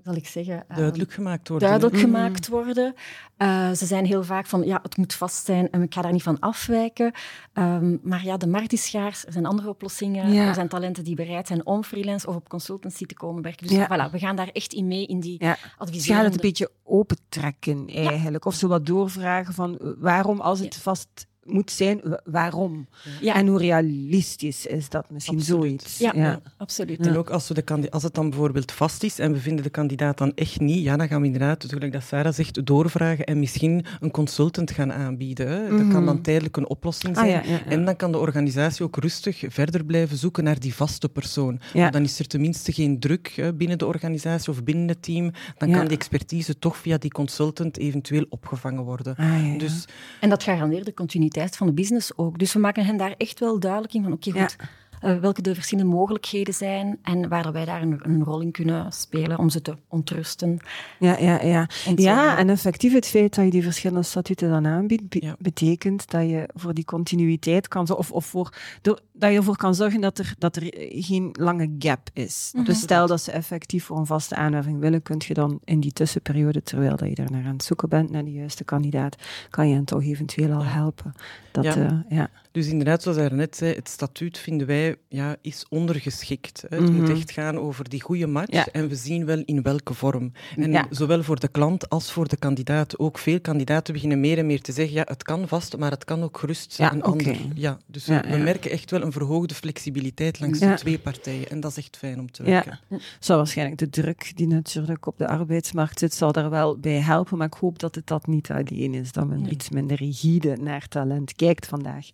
zal 0.04 0.14
ik 0.14 0.26
zeggen... 0.26 0.64
Um, 0.70 0.76
duidelijk 0.76 1.12
gemaakt 1.12 1.48
worden. 1.48 1.68
Duidelijk 1.68 2.00
gemaakt 2.00 2.48
worden. 2.48 2.94
Uh, 3.38 3.72
ze 3.72 3.86
zijn 3.86 4.04
heel 4.04 4.24
vaak 4.24 4.46
van, 4.46 4.62
ja, 4.62 4.78
het 4.82 4.96
moet 4.96 5.14
vast 5.14 5.44
zijn 5.44 5.70
en 5.70 5.82
ik 5.82 5.94
ga 5.94 6.02
daar 6.02 6.12
niet 6.12 6.22
van 6.22 6.38
afwijken. 6.38 7.12
Um, 7.52 8.00
maar 8.02 8.24
ja, 8.24 8.36
de 8.36 8.46
markt 8.46 8.72
is 8.72 8.84
schaars, 8.84 9.26
er 9.26 9.32
zijn 9.32 9.46
andere 9.46 9.68
oplossingen. 9.68 10.32
Ja. 10.32 10.46
Er 10.46 10.54
zijn 10.54 10.68
talenten 10.68 11.04
die 11.04 11.14
bereid 11.14 11.46
zijn 11.46 11.66
om 11.66 11.84
freelance 11.84 12.26
of 12.26 12.34
op 12.34 12.48
consultancy 12.48 13.06
te 13.06 13.14
komen 13.14 13.42
werken. 13.42 13.66
Dus 13.66 13.76
ja. 13.76 13.86
voilà, 13.86 14.12
we 14.12 14.18
gaan 14.18 14.36
daar 14.36 14.50
echt 14.52 14.72
in 14.72 14.86
mee, 14.86 15.06
in 15.06 15.20
die 15.20 15.44
ja. 15.44 15.56
adviserende... 15.78 16.00
Ze 16.00 16.12
gaan 16.12 16.24
het 16.24 16.34
een 16.34 16.40
beetje 16.40 16.70
opentrekken 16.82 17.88
eigenlijk. 17.88 18.44
Of 18.44 18.54
zo 18.54 18.68
wat 18.68 18.86
doorvragen 18.86 19.54
van, 19.54 19.78
eh, 19.78 19.88
waarom 19.98 20.40
als 20.40 20.60
het 20.60 20.76
vast 20.76 21.26
moet 21.46 21.70
zijn 21.70 22.00
waarom. 22.24 22.86
Ja. 23.20 23.34
En 23.34 23.46
hoe 23.46 23.58
realistisch 23.58 24.66
is 24.66 24.88
dat 24.88 25.10
misschien 25.10 25.40
zoiets. 25.40 25.98
Ja, 25.98 26.12
ja. 26.14 26.40
absoluut. 26.56 27.06
En 27.06 27.16
ook 27.16 27.30
als, 27.30 27.48
we 27.48 27.54
de 27.54 27.90
als 27.90 28.02
het 28.02 28.14
dan 28.14 28.30
bijvoorbeeld 28.30 28.72
vast 28.72 29.02
is 29.02 29.18
en 29.18 29.32
we 29.32 29.38
vinden 29.38 29.64
de 29.64 29.70
kandidaat 29.70 30.18
dan 30.18 30.32
echt 30.34 30.60
niet, 30.60 30.84
ja, 30.84 30.96
dan 30.96 31.08
gaan 31.08 31.20
we 31.20 31.26
inderdaad, 31.26 31.64
zoals 31.68 31.90
dat 31.90 32.02
Sarah 32.02 32.32
zegt, 32.32 32.66
doorvragen 32.66 33.24
en 33.24 33.38
misschien 33.38 33.84
een 34.00 34.10
consultant 34.10 34.70
gaan 34.70 34.92
aanbieden. 34.92 35.48
Hè. 35.48 35.68
Dat 35.68 35.88
kan 35.88 36.04
dan 36.04 36.14
mhm. 36.14 36.22
tijdelijk 36.22 36.56
een 36.56 36.68
oplossing 36.68 37.16
ah, 37.16 37.24
zijn. 37.24 37.44
en 37.66 37.84
dan 37.84 37.96
kan 37.96 38.12
de 38.12 38.18
organisatie 38.18 38.84
ook 38.84 38.96
rustig 38.96 39.42
verder 39.48 39.84
blijven 39.84 40.16
zoeken 40.16 40.44
naar 40.44 40.60
die 40.60 40.74
vaste 40.74 41.08
persoon. 41.08 41.60
Dan 41.90 42.02
is 42.02 42.18
er 42.18 42.26
tenminste 42.26 42.72
geen 42.72 43.00
druk 43.00 43.32
hè, 43.34 43.54
binnen 43.54 43.78
de 43.78 43.86
organisatie 43.86 44.52
of 44.52 44.64
binnen 44.64 44.88
het 44.88 45.02
team. 45.02 45.32
Dan 45.58 45.70
kan 45.70 45.86
die 45.86 45.96
expertise 45.96 46.58
toch 46.58 46.76
via 46.76 46.98
die 46.98 47.10
consultant 47.10 47.78
eventueel 47.78 48.26
opgevangen 48.28 48.82
worden. 48.82 49.16
Ah, 49.16 49.58
dus, 49.58 49.84
en 50.20 50.28
dat 50.28 50.42
garandeert 50.42 50.84
de 50.84 50.94
continuïteit 50.94 51.33
van 51.36 51.66
de 51.66 51.72
business 51.72 52.16
ook. 52.16 52.38
Dus 52.38 52.52
we 52.52 52.58
maken 52.58 52.84
hen 52.84 52.96
daar 52.96 53.14
echt 53.16 53.40
wel 53.40 53.58
duidelijk 53.58 53.94
in 53.94 54.02
van, 54.02 54.12
oké, 54.12 54.30
goed, 54.30 54.56
welke 55.04 55.42
de 55.42 55.54
verschillende 55.54 55.90
mogelijkheden 55.90 56.54
zijn 56.54 56.98
en 57.02 57.28
waar 57.28 57.52
wij 57.52 57.64
daar 57.64 57.82
een, 57.82 58.00
een, 58.02 58.24
rol 58.24 58.40
in 58.40 58.50
kunnen 58.50 58.92
spelen 58.92 59.38
om 59.38 59.48
ze 59.48 59.62
te 59.62 59.76
ontrusten. 59.88 60.58
Ja, 60.98 61.18
ja, 61.18 61.42
ja. 61.42 61.68
ja, 61.96 62.38
en 62.38 62.50
effectief 62.50 62.92
het 62.92 63.06
feit 63.06 63.34
dat 63.34 63.44
je 63.44 63.50
die 63.50 63.62
verschillende 63.62 64.02
statuten 64.02 64.50
dan 64.50 64.66
aanbiedt, 64.66 65.02
betekent 65.38 66.10
dat 66.10 66.28
je 66.28 66.48
voor 66.54 66.74
die 66.74 66.84
continuïteit 66.84 67.68
kan 67.68 67.96
of, 67.96 68.10
of 68.10 68.26
voor, 68.26 68.54
dat 68.82 69.30
je 69.30 69.36
ervoor 69.36 69.56
kan 69.56 69.74
zorgen 69.74 70.00
dat 70.00 70.18
er, 70.18 70.34
dat 70.38 70.56
er 70.56 70.62
geen 70.88 71.28
lange 71.32 71.74
gap 71.78 72.08
is. 72.12 72.50
Mhm. 72.54 72.64
Dus 72.64 72.80
stel 72.80 73.06
dat 73.06 73.20
ze 73.20 73.32
effectief 73.32 73.84
voor 73.84 73.98
een 73.98 74.06
vaste 74.06 74.34
aanwerving 74.34 74.80
willen, 74.80 75.02
kun 75.02 75.20
je 75.26 75.34
dan 75.34 75.60
in 75.64 75.80
die 75.80 75.92
tussenperiode, 75.92 76.62
terwijl 76.62 76.96
dat 76.96 77.08
je 77.08 77.14
daar 77.14 77.30
naar 77.30 77.44
aan 77.44 77.52
het 77.52 77.64
zoeken 77.64 77.88
bent, 77.88 78.10
naar 78.10 78.24
de 78.24 78.32
juiste 78.32 78.64
kandidaat, 78.64 79.16
kan 79.50 79.68
je 79.68 79.74
hen 79.74 79.84
toch 79.84 80.02
eventueel 80.02 80.52
al 80.52 80.64
helpen. 80.64 81.14
Dat, 81.52 81.64
ja. 81.64 81.76
Uh, 81.76 81.98
ja. 82.08 82.30
Dus 82.52 82.66
inderdaad, 82.66 83.02
zoals 83.02 83.18
hij 83.18 83.28
net 83.28 83.56
zei, 83.56 83.74
het 83.74 83.88
statuut 83.88 84.38
vinden 84.38 84.66
wij 84.66 84.93
ja, 85.08 85.36
is 85.40 85.64
ondergeschikt. 85.68 86.64
Hè. 86.68 86.76
Het 86.76 86.90
moet 86.90 87.02
mhm. 87.02 87.10
echt 87.10 87.30
gaan 87.30 87.58
over 87.58 87.88
die 87.88 88.02
goede 88.02 88.26
match 88.26 88.66
en 88.66 88.88
we 88.88 88.94
zien 88.94 89.24
wel 89.24 89.42
in 89.44 89.62
welke 89.62 89.94
vorm. 89.94 90.32
En 90.56 90.86
zowel 90.90 91.22
voor 91.22 91.40
de 91.40 91.48
klant 91.48 91.88
als 91.88 92.12
voor 92.12 92.28
de 92.28 92.36
kandidaat. 92.36 92.98
Ook 92.98 93.18
veel 93.18 93.40
kandidaten 93.40 93.92
beginnen 93.92 94.20
meer 94.20 94.38
en 94.38 94.46
meer 94.46 94.60
te 94.60 94.72
zeggen, 94.72 94.94
ja, 94.94 95.04
het 95.06 95.22
kan 95.22 95.48
vast, 95.48 95.76
maar 95.76 95.90
het 95.90 96.04
kan 96.04 96.22
ook 96.22 96.38
gerust 96.38 96.78
een 96.78 97.02
ander. 97.02 97.36
Ja, 97.54 97.78
dus 97.86 98.06
we 98.06 98.40
merken 98.44 98.70
echt 98.70 98.90
wel 98.90 99.02
een 99.02 99.12
verhoogde 99.12 99.54
flexibiliteit 99.54 100.40
langs 100.40 100.58
de 100.58 100.74
twee 100.74 100.98
partijen. 100.98 101.48
En 101.48 101.60
dat 101.60 101.70
is 101.70 101.76
echt 101.76 101.96
fijn 101.96 102.20
om 102.20 102.30
te 102.30 102.42
werken. 102.42 102.80
Ja. 102.88 102.98
Zou 103.18 103.38
waarschijnlijk 103.38 103.78
de 103.78 103.90
druk 103.90 104.32
die 104.34 104.46
natuurlijk 104.46 105.06
op 105.06 105.18
de 105.18 105.28
arbeidsmarkt 105.28 105.98
zit, 105.98 106.14
zal 106.14 106.32
daar 106.32 106.50
wel 106.50 106.78
bij 106.78 107.00
helpen. 107.00 107.38
Maar 107.38 107.46
ik 107.46 107.54
hoop 107.54 107.78
dat 107.78 107.94
het 107.94 108.06
dat 108.06 108.26
niet 108.26 108.50
alleen 108.50 108.94
is, 108.94 109.12
dat 109.12 109.26
men 109.26 109.52
iets 109.52 109.70
minder 109.70 109.96
rigide 109.96 110.56
naar 110.56 110.88
talent 110.88 111.34
kijkt 111.34 111.66
vandaag. 111.66 112.10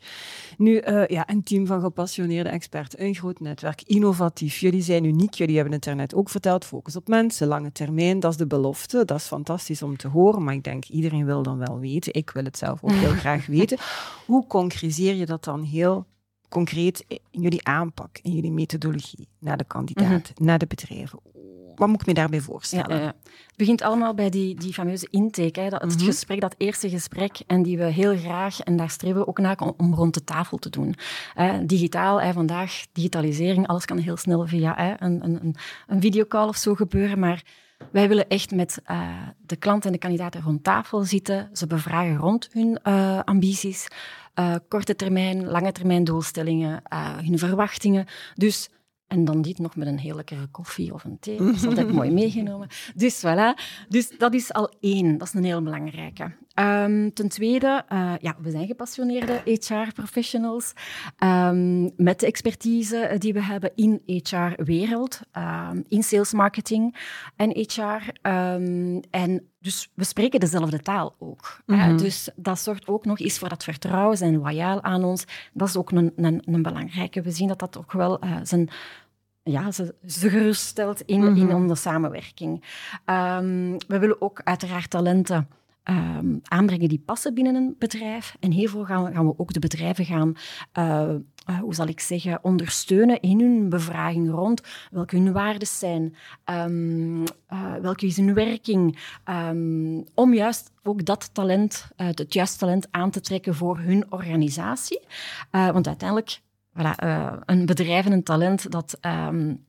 Nu, 0.57 0.83
uh, 0.83 1.07
ja, 1.07 1.29
een 1.29 1.43
team 1.43 1.67
van 1.67 1.81
gepassioneerde 1.81 2.51
experten, 2.71 3.07
een 3.07 3.15
groot 3.15 3.41
netwerk, 3.41 3.83
innovatief. 3.83 4.59
Jullie 4.59 4.83
zijn 4.83 5.05
uniek, 5.05 5.35
jullie 5.35 5.55
hebben 5.55 5.75
het 5.75 5.87
er 5.87 5.95
net 5.95 6.15
ook 6.15 6.29
verteld. 6.29 6.65
Focus 6.65 6.97
op 6.97 7.09
mensen, 7.09 7.47
lange 7.47 7.73
termijn, 7.73 8.21
dat 8.21 8.31
is 8.31 8.37
de 8.37 8.47
belofte. 8.47 9.05
Dat 9.05 9.19
is 9.19 9.27
fantastisch 9.27 9.83
om 9.83 9.97
te 9.97 10.09
horen, 10.09 10.45
maar 10.45 10.55
ik 10.55 10.65
denk 10.65 10.85
iedereen 10.85 11.25
wil 11.25 11.43
dan 11.43 11.59
wel 11.59 11.79
weten. 11.79 12.15
Ik 12.15 12.31
wil 12.31 12.45
het 12.45 12.59
zelf 12.59 12.83
ook 12.83 12.93
heel 12.93 13.15
graag 13.25 13.47
weten. 13.47 13.79
Hoe 14.27 14.47
concretiseer 14.47 15.15
je 15.15 15.27
dat 15.27 15.45
dan 15.45 15.63
heel 15.63 16.07
concreet 16.49 17.05
in 17.09 17.41
jullie 17.41 17.67
aanpak, 17.67 18.19
in 18.23 18.33
jullie 18.33 18.53
methodologie 18.53 19.29
naar 19.39 19.57
de 19.57 19.65
kandidaat, 19.65 20.33
mhm. 20.35 20.45
naar 20.45 20.59
de 20.59 20.67
bedrijven? 20.67 21.19
Wat 21.81 21.89
moet 21.89 22.01
ik 22.01 22.07
me 22.07 22.15
daarbij 22.15 22.41
voorstellen? 22.41 23.01
Ja, 23.01 23.07
Het 23.07 23.57
begint 23.57 23.83
allemaal 23.83 24.15
bij 24.15 24.31
die, 24.31 24.55
die 24.55 24.73
fameuze 24.73 25.09
intake. 25.11 25.61
Hè, 25.61 25.69
dat, 25.69 25.81
het 25.81 25.97
mhm. 25.97 26.05
gesprek, 26.05 26.41
dat 26.41 26.55
eerste 26.59 26.89
gesprek, 26.89 27.41
en 27.47 27.63
die 27.63 27.79
we 27.79 27.85
heel 27.85 28.17
graag, 28.17 28.61
en 28.61 28.77
daar 28.77 28.91
streven 28.91 29.21
we 29.21 29.27
ook 29.27 29.39
naar, 29.39 29.59
om, 29.77 29.95
rond 29.95 30.15
de 30.15 30.25
tafel 30.25 30.59
te 30.59 30.71
doen. 30.71 30.95
digitaal, 31.63 32.21
hè, 32.21 32.33
vandaag, 32.33 32.87
digitalisering, 32.93 33.67
alles 33.67 33.85
kan 33.85 33.99
heel 33.99 34.17
snel 34.17 34.47
via 34.47 34.75
hè, 34.77 34.95
een, 34.99 35.25
een, 35.25 35.57
een 35.87 36.01
videocall 36.01 36.49
of 36.49 36.57
zo 36.57 36.75
gebeuren, 36.75 37.19
maar 37.19 37.43
wij 37.93 38.09
willen 38.09 38.29
echt 38.29 38.51
met 38.51 38.83
uh, 38.91 39.09
de 39.47 39.57
klant 39.57 39.85
en 39.85 39.93
de 39.93 39.99
kandidaten 39.99 40.43
rond 40.43 40.65
tafel 40.65 41.03
zitten, 41.03 41.51
ze 41.53 41.67
bevragen 41.67 42.17
rond 42.17 42.49
hun 42.53 42.79
uh, 42.85 43.21
ambities, 43.25 43.89
uh, 44.35 44.55
korte 44.69 44.97
termijn, 44.97 45.47
lange 45.47 45.73
termijn 45.73 46.05
doelstellingen, 46.05 46.83
hun 47.25 47.39
verwachtingen. 47.39 48.07
Dus 48.35 48.69
en 49.11 49.25
dan 49.25 49.43
dit 49.43 49.59
nog 49.59 49.77
met 49.77 49.87
een 49.87 49.99
heel 49.99 50.17
lekkere 50.17 50.47
koffie 50.47 50.93
of 50.95 51.05
een 51.05 51.19
thee. 51.19 51.37
Dat 51.45 51.55
is 51.55 51.67
altijd 51.67 51.93
mooi 51.93 52.11
meegenomen. 52.11 52.69
Dus 52.95 53.25
voilà. 53.27 53.61
Dus 53.89 54.19
dat 54.19 54.35
is 54.35 54.53
al 54.53 54.73
één. 54.81 55.19
Dat 55.19 55.29
is 55.29 55.35
een 55.35 55.45
heel 55.45 55.63
belangrijke. 55.63 56.33
Um, 56.55 57.13
ten 57.13 57.29
tweede, 57.29 57.85
uh, 57.93 58.15
ja, 58.21 58.37
we 58.41 58.51
zijn 58.51 58.67
gepassioneerde 58.67 59.41
HR-professionals 59.45 60.73
um, 61.19 61.91
met 61.97 62.21
de 62.21 62.27
expertise 62.27 63.15
die 63.19 63.33
we 63.33 63.43
hebben 63.43 63.73
in 63.75 64.03
HR-wereld, 64.05 65.21
um, 65.39 65.85
in 65.89 66.03
sales 66.03 66.33
marketing 66.33 66.97
en 67.37 67.51
HR. 67.51 68.29
en 69.11 69.51
dus 69.61 69.91
we 69.95 70.05
spreken 70.05 70.41
dezelfde 70.41 70.81
taal 70.81 71.15
ook. 71.19 71.61
Mm 71.67 71.79
-hmm. 71.79 71.91
uh, 71.91 71.99
dus 71.99 72.29
dat 72.37 72.59
zorgt 72.59 72.87
ook 72.87 73.05
nog 73.05 73.19
eens 73.19 73.39
voor 73.39 73.49
dat 73.49 73.65
vertrouwen, 73.65 74.17
zijn 74.17 74.39
loyaal 74.39 74.83
aan 74.83 75.05
ons. 75.05 75.25
Dat 75.53 75.69
is 75.69 75.77
ook 75.77 75.91
een, 75.91 76.13
een, 76.17 76.43
een 76.45 76.63
belangrijke. 76.63 77.23
We 77.23 77.31
zien 77.31 77.49
dat 77.49 77.59
dat 77.59 77.79
ook 77.79 77.93
wel 77.93 78.25
uh, 78.25 78.37
zijn 78.43 78.69
ja, 79.43 79.71
ze, 79.71 79.95
ze 80.07 80.31
geruststelt 80.31 81.01
in, 81.01 81.37
in 81.37 81.47
mhm. 81.47 81.55
onze 81.55 81.75
samenwerking. 81.75 82.65
Um, 83.07 83.77
we 83.89 83.99
willen 83.99 84.23
ook 84.23 84.41
uiteraard 84.45 84.91
talenten 84.91 85.49
um, 85.85 86.41
aanbrengen 86.43 86.89
die 86.89 87.03
passen 87.05 87.35
binnen 87.35 87.55
een 87.55 87.75
bedrijf. 87.79 88.37
En 88.41 88.51
hiervoor 88.51 88.87
gaan 88.87 89.05
we, 89.05 89.13
gaan 89.13 89.27
we 89.27 89.35
ook 89.37 89.53
de 89.53 89.59
bedrijven 89.59 90.05
gaan, 90.05 90.35
uh, 90.79 91.15
uh, 91.51 91.59
hoe 91.59 91.75
zal 91.75 91.87
ik 91.87 92.01
zeggen, 92.01 92.39
ondersteunen 92.43 93.21
in 93.21 93.41
hun 93.41 93.69
bevraging 93.69 94.31
rond 94.31 94.63
welke 94.91 95.17
hun 95.17 95.33
waarden 95.33 95.69
zijn, 95.69 96.15
um, 96.45 97.21
uh, 97.21 97.75
welke 97.83 98.07
is 98.07 98.17
hun 98.17 98.35
werking, 98.35 98.99
um, 99.29 100.05
om 100.15 100.35
juist 100.35 100.73
ook 100.83 101.05
dat 101.05 101.31
talent, 101.35 101.89
het 101.97 102.35
juiste 102.35 102.59
talent 102.59 102.89
aan 102.91 103.11
te 103.11 103.21
trekken 103.21 103.55
voor 103.55 103.79
hun 103.79 104.05
organisatie. 104.09 105.01
want 105.51 105.87
uiteindelijk 105.87 106.41
voilà, 106.79 106.95
een 107.45 107.67
bedrijf 107.67 108.07
en 108.07 108.13
een 108.13 108.23
talent 108.23 108.71
dat 108.71 108.99
um, 109.01 109.65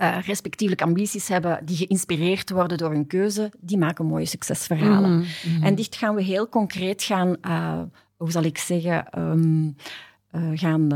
uh, 0.00 0.18
respectievelijk 0.20 0.82
ambities 0.82 1.28
hebben, 1.28 1.60
die 1.64 1.76
geïnspireerd 1.76 2.50
worden 2.50 2.78
door 2.78 2.90
hun 2.90 3.06
keuze, 3.06 3.52
die 3.60 3.78
maken 3.78 4.06
mooie 4.06 4.24
succesverhalen. 4.24 5.10
Mm 5.10 5.24
-hmm. 5.42 5.62
En 5.62 5.74
dit 5.74 5.96
gaan 5.96 6.14
we 6.14 6.22
heel 6.22 6.48
concreet 6.48 7.02
gaan, 7.02 7.36
uh, 7.42 7.80
hoe 8.16 8.30
zal 8.30 8.42
ik 8.42 8.58
zeggen, 8.58 9.18
um, 9.18 9.76
gaan, 10.54 10.88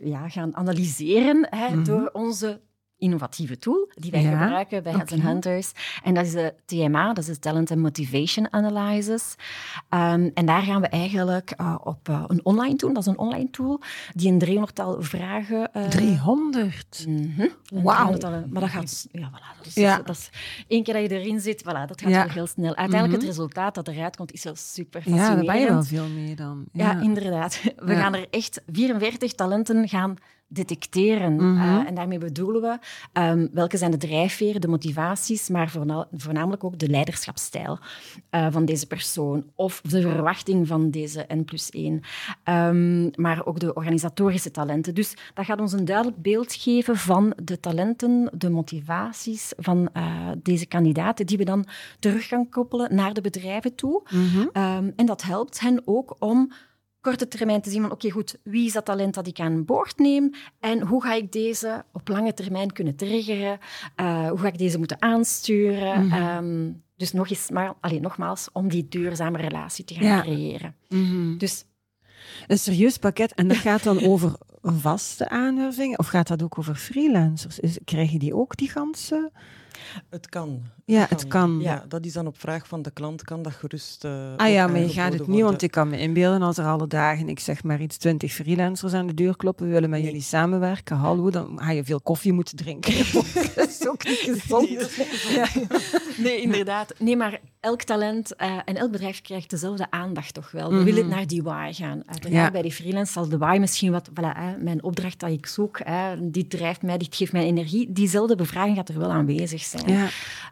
ja, 0.00 0.28
gaan 0.28 0.56
analyseren 0.56 1.46
hè, 1.50 1.68
mm 1.68 1.74
-hmm. 1.74 1.84
door 1.84 2.10
onze 2.12 2.60
innovatieve 2.98 3.58
tool 3.58 3.88
die 3.94 4.10
wij 4.10 4.22
gebruiken 4.22 4.82
bij 4.82 4.92
Heads 4.92 5.12
okay. 5.12 5.26
Hunters. 5.26 5.72
En 6.02 6.14
dat 6.14 6.24
is 6.26 6.32
de 6.32 6.54
TMA, 6.64 7.12
dat 7.12 7.18
is 7.18 7.26
de 7.26 7.38
Talent 7.38 7.70
and 7.70 7.80
Motivation 7.80 8.52
Analysis. 8.52 9.34
Um, 9.90 10.30
en 10.34 10.46
daar 10.46 10.62
gaan 10.62 10.80
we 10.80 10.88
eigenlijk 10.88 11.54
uh, 11.60 11.74
op 11.84 12.08
uh, 12.08 12.24
een 12.26 12.44
online 12.44 12.76
tool, 12.76 12.92
dat 12.92 13.02
is 13.02 13.08
een 13.08 13.18
online 13.18 13.50
tool, 13.50 13.80
die 14.14 14.32
een 14.32 14.68
300-tal 14.68 15.02
vragen... 15.02 15.70
Uh, 15.76 15.88
300? 15.88 17.04
Mm 17.08 17.34
-hmm. 17.36 17.50
Wauw. 17.82 18.16
Maar 18.50 18.60
dat 18.60 18.70
gaat... 18.70 19.08
Ja, 19.12 19.30
voilà, 19.30 19.56
dat 19.56 19.66
is, 19.66 19.74
ja. 19.74 19.96
dat 19.96 20.16
is, 20.16 20.30
één 20.68 20.82
keer 20.82 20.94
dat 20.94 21.02
je 21.02 21.20
erin 21.20 21.40
zit, 21.40 21.62
voilà, 21.62 21.86
dat 21.86 22.00
gaat 22.00 22.10
ja. 22.10 22.28
heel 22.28 22.46
snel. 22.46 22.76
Uiteindelijk 22.76 23.06
mm 23.06 23.10
-hmm. 23.10 23.28
het 23.28 23.36
resultaat 23.36 23.74
dat 23.74 23.88
eruit 23.88 24.16
komt, 24.16 24.32
is 24.32 24.44
wel 24.44 24.56
super 24.56 25.02
fascinerend. 25.02 25.40
Ja, 25.40 25.44
daar 25.44 25.54
ben 25.54 25.62
je 25.62 25.68
wel 25.68 25.84
veel 25.84 26.08
mee 26.08 26.34
dan. 26.34 26.64
Ja, 26.72 26.90
ja 26.90 27.00
inderdaad. 27.00 27.60
We 27.76 27.94
gaan 27.94 28.14
er 28.14 28.26
echt 28.30 28.62
44 28.66 29.32
talenten 29.32 29.88
gaan 29.88 30.16
detecteren. 30.48 31.32
Mm 31.32 31.56
en 31.86 31.94
daarmee 31.94 32.18
bedoelen 32.18 32.62
we 32.62 32.78
um, 33.20 33.48
welke 33.52 33.76
zijn 33.76 33.90
de 33.90 33.96
drijfveren, 33.96 34.60
de 34.60 34.68
motivaties, 34.68 35.48
maar 35.48 35.72
voornamelijk 36.12 36.64
ook 36.64 36.78
de 36.78 36.88
leiderschapsstijl 36.88 37.78
uh, 38.30 38.46
van 38.50 38.64
deze 38.64 38.86
persoon 38.86 39.44
of 39.54 39.80
de 39.80 40.00
verwachting 40.00 40.66
van 40.66 40.90
deze 40.90 41.26
N 41.34 41.44
plus 41.44 41.70
1. 41.70 42.00
Um, 42.44 43.10
maar 43.14 43.46
ook 43.46 43.60
de 43.60 43.74
organisatorische 43.74 44.50
talenten. 44.50 44.94
Dus 44.94 45.14
dat 45.34 45.44
gaat 45.44 45.60
ons 45.60 45.72
een 45.72 45.84
duidelijk 45.84 46.22
beeld 46.22 46.54
geven 46.54 46.96
van 46.96 47.32
de 47.42 47.60
talenten, 47.60 48.30
de 48.32 48.50
motivaties 48.50 49.52
van 49.56 49.88
uh, 49.96 50.28
deze 50.42 50.66
kandidaten, 50.66 51.26
die 51.26 51.38
we 51.38 51.44
dan 51.44 51.66
terug 51.98 52.28
gaan 52.28 52.48
koppelen 52.48 52.94
naar 52.94 53.14
de 53.14 53.20
bedrijven 53.20 53.74
toe. 53.74 54.02
Mm 54.10 54.28
-hmm. 54.28 54.62
um, 54.62 54.92
en 54.96 55.06
dat 55.06 55.22
helpt 55.22 55.60
hen 55.60 55.82
ook 55.84 56.16
om 56.18 56.52
korte 57.08 57.28
termijn 57.28 57.60
te 57.60 57.70
zien 57.70 57.82
van 57.82 57.90
oké, 57.90 58.10
goed, 58.10 58.36
wie 58.42 58.66
is 58.66 58.72
dat 58.72 58.84
talent 58.84 59.14
dat 59.14 59.26
ik 59.26 59.40
aan 59.40 59.64
boord 59.64 59.98
neem 59.98 60.30
en 60.60 60.80
hoe 60.80 61.02
ga 61.02 61.14
ik 61.14 61.32
deze 61.32 61.84
op 61.92 62.08
lange 62.08 62.34
termijn 62.34 62.72
kunnen 62.72 62.96
triggeren? 62.96 63.58
Uh, 64.00 64.28
hoe 64.28 64.38
ga 64.38 64.46
ik 64.46 64.58
deze 64.58 64.78
moeten 64.78 65.02
aansturen? 65.02 66.04
Mm 66.04 66.10
-hmm. 66.10 66.36
um, 66.36 66.82
dus 66.96 67.12
nog 67.12 67.30
eens, 67.30 67.50
maar, 67.50 67.74
alleen, 67.80 68.02
nogmaals, 68.02 68.48
om 68.52 68.68
die 68.68 68.86
duurzame 68.88 69.38
relatie 69.38 69.84
te 69.84 69.94
gaan 69.94 70.04
ja. 70.04 70.20
creëren. 70.20 70.74
Mm 70.88 71.04
-hmm. 71.04 71.38
Dus 71.38 71.64
een 72.46 72.58
serieus 72.58 72.98
pakket. 72.98 73.34
En 73.34 73.48
dat 73.48 73.56
gaat 73.56 73.82
dan 73.82 74.04
over 74.10 74.36
vaste 74.62 75.28
aanwervingen? 75.28 75.98
Of 75.98 76.06
gaat 76.06 76.28
dat 76.28 76.42
ook 76.42 76.58
over 76.58 76.74
freelancers? 76.74 77.58
Is, 77.58 77.78
krijgen 77.84 78.18
die 78.18 78.34
ook 78.34 78.56
die 78.56 78.70
ganse 78.70 79.30
het 80.10 80.28
kan. 80.28 80.62
Ja, 80.88 81.06
het 81.08 81.26
kan. 81.26 81.58
Ja, 81.60 81.84
dat 81.88 82.04
is 82.04 82.12
dan 82.12 82.26
op 82.26 82.38
vraag 82.38 82.66
van 82.66 82.82
de 82.82 82.90
klant, 82.90 83.22
kan 83.22 83.42
dat 83.42 83.52
gerust 83.52 84.04
uh, 84.04 84.36
Ah 84.36 84.50
ja, 84.50 84.66
maar 84.66 84.80
je 84.80 84.88
gaat 84.88 85.12
het 85.12 85.26
niet, 85.26 85.42
want 85.42 85.62
ik 85.62 85.70
kan 85.70 85.88
me 85.88 85.98
inbeelden 85.98 86.42
als 86.42 86.58
er 86.58 86.64
alle 86.64 86.86
dagen, 86.86 87.28
ik 87.28 87.40
zeg 87.40 87.62
maar 87.62 87.80
iets, 87.80 87.96
twintig 87.96 88.32
freelancers 88.32 88.92
aan 88.92 89.06
de 89.06 89.14
deur 89.14 89.36
kloppen, 89.36 89.66
we 89.66 89.72
willen 89.72 89.90
met 89.90 90.02
jullie 90.02 90.20
samenwerken, 90.20 90.96
hallo, 90.96 91.30
dan 91.30 91.58
ga 91.60 91.70
je 91.70 91.84
veel 91.84 92.00
koffie 92.00 92.32
moeten 92.32 92.56
drinken. 92.56 92.94
dat 93.54 93.68
is 93.68 93.88
ook 93.88 94.04
niet 94.04 94.16
gezond. 94.16 94.68
Nee, 94.68 95.08
ja. 95.30 95.46
nee 96.16 96.40
inderdaad. 96.40 96.94
Nee, 96.98 97.16
maar 97.16 97.40
elk 97.60 97.82
talent 97.82 98.32
uh, 98.38 98.58
en 98.64 98.76
elk 98.76 98.90
bedrijf 98.90 99.22
krijgt 99.22 99.50
dezelfde 99.50 99.86
aandacht 99.90 100.34
toch 100.34 100.50
wel. 100.50 100.70
We 100.70 100.82
willen 100.82 101.08
naar 101.08 101.26
die 101.26 101.42
why 101.42 101.72
gaan. 101.72 102.02
Uiteraard 102.06 102.52
bij 102.52 102.62
die 102.62 102.72
freelance 102.72 103.12
zal 103.12 103.28
de 103.28 103.38
why 103.38 103.56
misschien 103.60 103.92
wat... 103.92 104.08
Voilà, 104.10 104.62
mijn 104.62 104.82
opdracht 104.82 105.20
dat 105.20 105.30
ik 105.30 105.46
zoek, 105.46 105.80
die 106.18 106.46
drijft 106.46 106.82
mij, 106.82 106.98
dit 106.98 107.16
geeft 107.16 107.32
mij 107.32 107.44
energie. 107.44 107.92
Diezelfde 107.92 108.36
bevraging 108.36 108.76
gaat 108.76 108.88
er 108.88 108.98
wel 108.98 109.10
aanwezig 109.10 109.62
zijn. 109.62 109.92
Ja. 109.92 110.08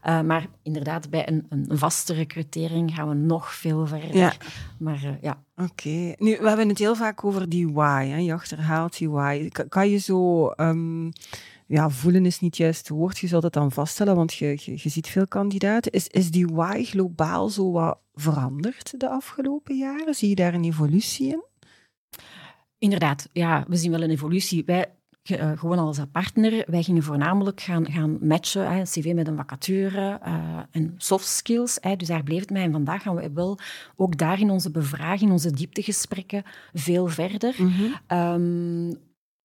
Uh, 0.06 0.25
maar 0.26 0.46
inderdaad, 0.62 1.10
bij 1.10 1.28
een, 1.28 1.46
een, 1.48 1.78
vaste 1.78 2.14
recrutering 2.14 2.94
gaan 2.94 3.08
we 3.08 3.14
nog 3.14 3.54
veel 3.54 3.86
verder. 3.86 4.16
Ja. 4.16 4.32
Maar 4.78 5.02
uh, 5.04 5.10
ja... 5.20 5.42
Oké. 5.56 6.14
Nu, 6.18 6.36
we 6.40 6.48
hebben 6.48 6.68
het 6.68 6.78
heel 6.78 6.94
vaak 6.94 7.24
over 7.24 7.48
die 7.48 7.72
why. 7.72 8.06
Hè? 8.06 8.16
Je 8.16 8.32
achterhaalt 8.32 8.98
die 8.98 9.10
why. 9.10 9.48
Kan, 9.48 9.68
kan 9.68 9.88
je 9.90 9.98
zo... 9.98 10.50
Um, 10.56 11.12
ja, 11.66 11.90
voelen 11.90 12.26
is 12.26 12.40
niet 12.40 12.56
juist 12.56 12.78
het 12.78 12.88
woord. 12.88 13.18
Je 13.18 13.26
zult 13.26 13.42
het 13.42 13.52
dan 13.52 13.72
vaststellen, 13.72 14.16
want 14.16 14.34
je, 14.34 14.46
je, 14.46 14.72
je, 14.76 14.88
ziet 14.88 15.08
veel 15.08 15.26
kandidaten. 15.26 15.92
Is, 15.92 16.08
is 16.08 16.30
die 16.30 16.46
why 16.46 16.84
globaal 16.84 17.48
zo 17.48 17.72
wat 17.72 17.98
veranderd 18.14 19.00
de 19.00 19.08
afgelopen 19.08 19.76
jaren? 19.76 20.14
Zie 20.14 20.28
je 20.28 20.34
daar 20.34 20.54
een 20.54 20.64
evolutie 20.64 21.28
in? 21.28 21.44
Inderdaad, 22.78 23.28
ja, 23.32 23.64
we 23.68 23.76
zien 23.76 23.90
wel 23.90 24.02
een 24.02 24.10
evolutie. 24.10 24.64
Wij, 24.64 24.86
uh, 25.30 25.50
gewoon 25.58 25.78
als 25.78 26.00
partner, 26.12 26.64
wij 26.66 26.82
gingen 26.82 27.02
voornamelijk 27.02 27.60
gaan, 27.60 27.90
gaan 27.90 28.18
matchen, 28.20 28.70
hè, 28.70 28.78
een 28.78 28.84
cv 28.84 29.12
met 29.14 29.28
een 29.28 29.36
vacature 29.36 30.20
uh, 30.26 30.58
en 30.70 30.94
soft 30.96 31.26
skills. 31.26 31.78
Hè, 31.80 31.96
dus 31.96 32.08
daar 32.08 32.22
bleef 32.22 32.40
het 32.40 32.50
mij. 32.50 32.62
En 32.62 32.72
vandaag 32.72 33.02
gaan 33.02 33.14
we 33.14 33.30
wel 33.34 33.58
ook 33.96 34.18
daar 34.18 34.40
in 34.40 34.50
onze 34.50 34.70
bevraging, 34.70 35.30
onze 35.30 35.50
dieptegesprekken, 35.50 36.42
veel 36.74 37.06
verder. 37.06 37.54
Mm 37.58 37.72
-hmm. 38.08 38.96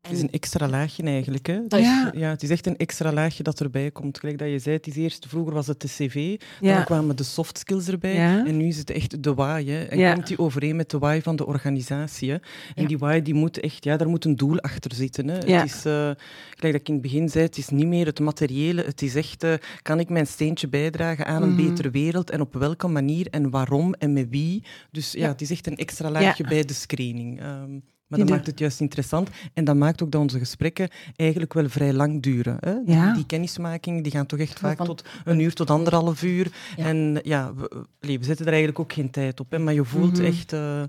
Het 0.01 0.11
is 0.11 0.21
een 0.21 0.31
extra 0.31 0.67
laagje 0.67 1.03
eigenlijk. 1.03 1.47
Hè? 1.47 1.59
ja. 1.67 2.11
ja. 2.15 2.29
het 2.29 2.43
is 2.43 2.49
echt 2.49 2.65
een 2.65 2.77
extra 2.77 3.13
laagje 3.13 3.43
dat 3.43 3.59
erbij 3.59 3.91
komt. 3.91 4.19
Gelijk 4.19 4.37
dat 4.37 4.49
je 4.49 4.59
zei, 4.59 4.75
het 4.75 4.87
is 4.87 4.95
eerst, 4.95 5.25
vroeger 5.27 5.53
was 5.53 5.67
het 5.67 5.81
de 5.81 5.87
cv, 5.87 6.39
dan 6.59 6.83
kwamen 6.83 7.15
de 7.15 7.23
soft 7.23 7.57
skills 7.57 7.87
erbij 7.87 8.17
en 8.45 8.57
nu 8.57 8.67
is 8.67 8.77
het 8.77 8.89
echt 8.89 9.23
de 9.23 9.33
why. 9.33 9.65
Hè? 9.65 9.83
En 9.83 10.13
komt 10.13 10.27
die 10.27 10.39
overeen 10.39 10.75
met 10.75 10.89
de 10.89 10.97
why 10.97 11.19
van 11.23 11.35
de 11.35 11.45
organisatie. 11.45 12.31
Hè? 12.31 12.37
En 12.75 12.85
die 12.87 12.97
why, 12.97 13.21
die 13.21 13.33
moet 13.33 13.59
echt, 13.59 13.83
ja, 13.83 13.97
daar 13.97 14.09
moet 14.09 14.25
een 14.25 14.35
doel 14.35 14.59
achter 14.59 14.93
zitten. 14.93 15.27
Hè? 15.27 15.35
Het 15.35 15.65
is, 15.69 15.85
uh, 15.85 16.11
gelijk 16.55 16.73
dat 16.73 16.73
ik 16.73 16.87
in 16.87 16.93
het 16.93 17.01
begin 17.01 17.29
zei, 17.29 17.45
het 17.45 17.57
is 17.57 17.69
niet 17.69 17.87
meer 17.87 18.05
het 18.05 18.19
materiële, 18.19 18.83
het 18.83 19.01
is 19.01 19.15
echt, 19.15 19.43
uh, 19.43 19.53
kan 19.81 19.99
ik 19.99 20.09
mijn 20.09 20.27
steentje 20.27 20.67
bijdragen 20.67 21.25
aan 21.25 21.41
een 21.41 21.53
mhm. 21.53 21.67
betere 21.67 21.89
wereld 21.89 22.29
en 22.29 22.41
op 22.41 22.53
welke 22.53 22.87
manier 22.87 23.27
en 23.29 23.49
waarom 23.49 23.93
en 23.93 24.13
met 24.13 24.27
wie. 24.29 24.63
Dus 24.91 25.11
ja, 25.11 25.27
het 25.27 25.41
is 25.41 25.51
echt 25.51 25.67
een 25.67 25.77
extra 25.77 26.09
laagje 26.11 26.43
bij 26.43 26.63
de 26.63 26.73
screening. 26.73 27.41
Um, 27.43 27.83
maar 28.11 28.19
dat 28.19 28.29
maakt 28.29 28.45
het 28.45 28.59
juist 28.59 28.79
interessant. 28.79 29.29
En 29.53 29.63
dat 29.63 29.75
maakt 29.75 30.03
ook 30.03 30.11
dat 30.11 30.21
onze 30.21 30.39
gesprekken 30.39 30.89
eigenlijk 31.15 31.53
wel 31.53 31.69
vrij 31.69 31.93
lang 31.93 32.21
duren. 32.21 32.57
Hè? 32.59 32.83
Die, 32.83 33.13
die 33.13 33.25
kennismakingen 33.25 34.03
die 34.03 34.11
gaan 34.11 34.25
toch 34.25 34.39
echt 34.39 34.59
vaak 34.59 34.83
tot 34.83 35.03
een 35.25 35.39
uur 35.39 35.53
tot 35.53 35.69
anderhalf 35.69 36.23
uur. 36.23 36.51
En 36.77 37.19
ja, 37.23 37.53
we, 37.53 37.85
we, 37.99 38.17
zetten 38.21 38.45
er 38.45 38.51
eigenlijk 38.51 38.79
ook 38.79 38.93
geen 38.93 39.11
tijd 39.11 39.39
op. 39.39 39.51
Hè? 39.51 39.59
Maar 39.59 39.73
je 39.73 39.85
voelt 39.85 40.17
mhm. 40.17 40.25
echt... 40.25 40.53
Uh, 40.53 40.81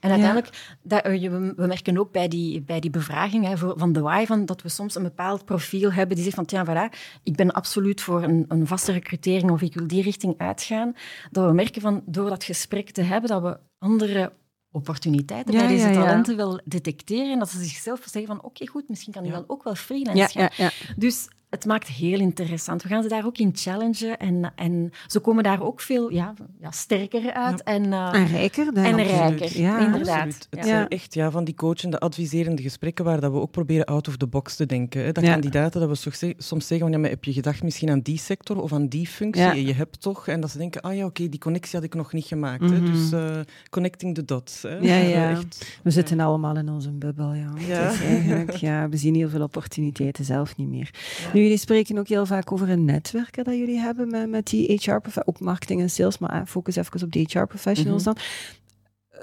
en 0.00 0.10
uiteindelijk, 0.10 0.76
dat, 0.82 1.02
eh, 1.02 1.30
we 1.30 1.66
merken 1.66 1.98
ook 1.98 2.12
bij 2.12 2.28
die, 2.28 2.62
bij 2.62 2.80
die 2.80 2.90
bevraging 2.90 3.46
hè, 3.46 3.56
van 3.56 3.92
de 3.92 4.00
why, 4.00 4.26
van, 4.26 4.46
dat 4.46 4.62
we 4.62 4.68
soms 4.68 4.94
een 4.94 5.02
bepaald 5.02 5.44
profiel 5.44 5.92
hebben 5.92 6.16
die 6.16 6.24
zegt 6.24 6.36
van, 6.36 6.44
ja, 6.46 6.66
voilà, 6.66 6.98
ik 7.22 7.36
ben 7.36 7.52
absoluut 7.52 8.00
voor 8.00 8.22
een, 8.22 8.44
een 8.48 8.66
vaste 8.66 8.92
recrutering 8.92 9.50
of 9.50 9.62
ik 9.62 9.74
wil 9.74 9.86
die 9.86 10.02
richting 10.02 10.34
uitgaan. 10.36 10.94
Dat 11.30 11.46
we 11.46 11.52
merken 11.52 11.80
van, 11.80 12.02
door 12.06 12.28
dat 12.28 12.44
gesprek 12.44 12.90
te 12.90 13.02
hebben, 13.02 13.30
dat 13.30 13.42
we 13.42 13.58
andere 13.78 14.32
opportuniteiten 14.70 15.54
bij 15.54 15.66
deze 15.66 15.90
talenten 15.90 16.36
wil 16.36 16.60
detecteren. 16.64 17.38
Dat 17.38 17.50
ze 17.50 17.64
zichzelf 17.64 18.00
zeggen 18.04 18.36
van 18.36 18.44
oké, 18.44 18.66
goed, 18.66 18.88
misschien 18.88 19.12
kan 19.12 19.22
hij 19.22 19.32
dan 19.32 19.44
ook 19.46 19.62
wel 19.62 19.74
freelance 19.74 20.38
gaan. 20.38 20.70
Dus 20.96 21.28
het 21.50 21.64
maakt 21.64 21.88
heel 21.88 22.18
interessant. 22.18 22.82
We 22.82 22.88
gaan 22.88 23.02
ze 23.02 23.08
daar 23.08 23.26
ook 23.26 23.38
in 23.38 23.50
challengen 23.54 24.18
en, 24.18 24.52
en 24.54 24.90
ze 25.06 25.20
komen 25.20 25.42
daar 25.42 25.62
ook 25.62 25.80
veel 25.80 26.10
ja, 26.12 26.34
ja 26.60 26.70
sterker 26.70 27.32
uit. 27.32 27.62
En, 27.62 27.84
uh, 27.84 28.14
en 28.14 28.26
rijker. 28.26 28.74
Dan 28.74 28.84
en 28.84 28.96
rijker, 28.96 29.60
ja, 29.60 29.78
inderdaad. 29.78 30.46
Het 30.50 30.64
zijn 30.66 30.88
echt 30.88 31.14
ja, 31.14 31.30
van 31.30 31.44
die 31.44 31.54
coachende, 31.54 31.98
adviserende 31.98 32.62
gesprekken 32.62 33.04
waar 33.04 33.20
dat 33.20 33.32
we 33.32 33.38
ook 33.38 33.50
proberen 33.50 33.84
out 33.84 34.08
of 34.08 34.16
the 34.16 34.26
box 34.26 34.56
te 34.56 34.66
denken. 34.66 35.04
Hè. 35.04 35.12
Dat 35.12 35.24
kandidaten, 35.24 35.80
dat 35.80 35.88
we 35.88 36.34
soms 36.38 36.66
zeggen, 36.66 36.78
van, 36.78 36.90
ja, 36.90 36.98
maar 36.98 37.10
heb 37.10 37.24
je 37.24 37.32
gedacht 37.32 37.62
misschien 37.62 37.90
aan 37.90 38.00
die 38.00 38.18
sector 38.18 38.62
of 38.62 38.72
aan 38.72 38.88
die 38.88 39.06
functie? 39.06 39.66
Je 39.66 39.74
hebt 39.74 40.00
toch? 40.00 40.28
En 40.28 40.40
dat 40.40 40.50
ze 40.50 40.58
denken, 40.58 40.80
ah 40.80 40.96
ja, 40.96 41.04
oké, 41.04 41.28
die 41.28 41.40
connectie 41.40 41.74
had 41.74 41.84
ik 41.84 41.94
nog 41.94 42.12
niet 42.12 42.24
gemaakt. 42.24 42.70
hè. 42.70 42.80
Mhm. 42.80 42.92
Dus 42.92 43.12
uh, 43.12 43.40
connecting 43.70 44.14
the 44.14 44.24
dots. 44.24 44.62
Hè. 44.62 44.76
Ja, 44.76 44.96
ja. 44.96 45.30
Echt, 45.30 45.78
we 45.82 45.90
zitten 45.90 46.20
allemaal 46.20 46.56
in 46.56 46.68
onze 46.68 46.90
bubbel, 46.90 47.34
ja. 47.34 47.52
ja. 47.66 47.92
eigenlijk, 47.92 48.50
ja. 48.50 48.88
We 48.88 48.96
zien 48.96 49.14
heel 49.14 49.28
veel 49.28 49.42
opportuniteiten 49.42 50.24
zelf 50.24 50.56
niet 50.56 50.68
meer. 50.68 50.90
Nu, 51.38 51.44
jullie 51.44 51.58
spreken 51.58 51.98
ook 51.98 52.08
heel 52.08 52.26
vaak 52.26 52.52
over 52.52 52.68
een 52.68 52.84
netwerk 52.84 53.44
dat 53.44 53.54
jullie 53.54 53.78
hebben 53.78 54.10
met, 54.10 54.28
met 54.28 54.46
die 54.46 54.66
HR-professionals, 54.66 55.26
ook 55.26 55.40
marketing 55.40 55.80
en 55.80 55.90
sales, 55.90 56.18
maar 56.18 56.46
focus 56.46 56.76
even 56.76 57.02
op 57.02 57.12
de 57.12 57.26
HR-professionals 57.30 58.04
mhm. 58.04 58.14
dan. 58.14 58.22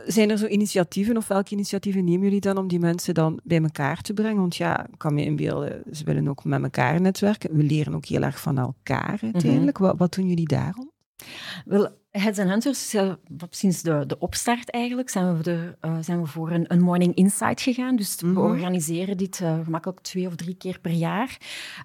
Zijn 0.05 0.29
er 0.29 0.37
zo 0.37 0.45
initiatieven 0.45 1.17
of 1.17 1.27
welke 1.27 1.53
initiatieven 1.53 2.03
nemen 2.03 2.23
jullie 2.23 2.39
dan 2.39 2.57
om 2.57 2.67
die 2.67 2.79
mensen 2.79 3.13
dan 3.13 3.39
bij 3.43 3.61
elkaar 3.61 4.01
te 4.01 4.13
brengen? 4.13 4.39
Want 4.39 4.55
ja, 4.55 4.87
ik 4.87 4.97
kan 4.97 5.13
me 5.13 5.23
inbeelden, 5.23 5.83
ze 5.91 6.03
willen 6.03 6.27
ook 6.27 6.43
met 6.43 6.63
elkaar 6.63 7.01
netwerken. 7.01 7.55
We 7.55 7.63
leren 7.63 7.95
ook 7.95 8.05
heel 8.05 8.21
erg 8.21 8.39
van 8.39 8.57
elkaar 8.57 9.19
uiteindelijk. 9.21 9.79
Mhm. 9.79 9.87
wat, 9.87 9.97
wat 9.97 10.13
doen 10.13 10.27
jullie 10.27 10.47
daarom? 10.47 10.91
Wel, 11.65 11.89
Heads 12.17 12.39
and 12.39 12.49
Hunters, 12.49 12.95
sinds 13.49 13.81
de, 13.81 14.03
de 14.07 14.19
opstart 14.19 14.69
eigenlijk, 14.71 15.09
zijn 15.09 15.37
we, 15.37 15.51
er, 15.51 15.89
uh, 15.89 15.97
zijn 16.01 16.21
we 16.21 16.27
voor 16.27 16.51
een, 16.51 16.65
een 16.67 16.81
Morning 16.81 17.15
Insight 17.15 17.61
gegaan. 17.61 17.95
Dus 17.95 18.15
we 18.15 18.27
mhm. 18.27 18.39
organiseren 18.39 19.17
dit 19.17 19.39
uh, 19.39 19.59
gemakkelijk 19.63 19.99
twee 19.99 20.27
of 20.27 20.35
drie 20.35 20.55
keer 20.55 20.79
per 20.79 20.91
jaar. 20.91 21.37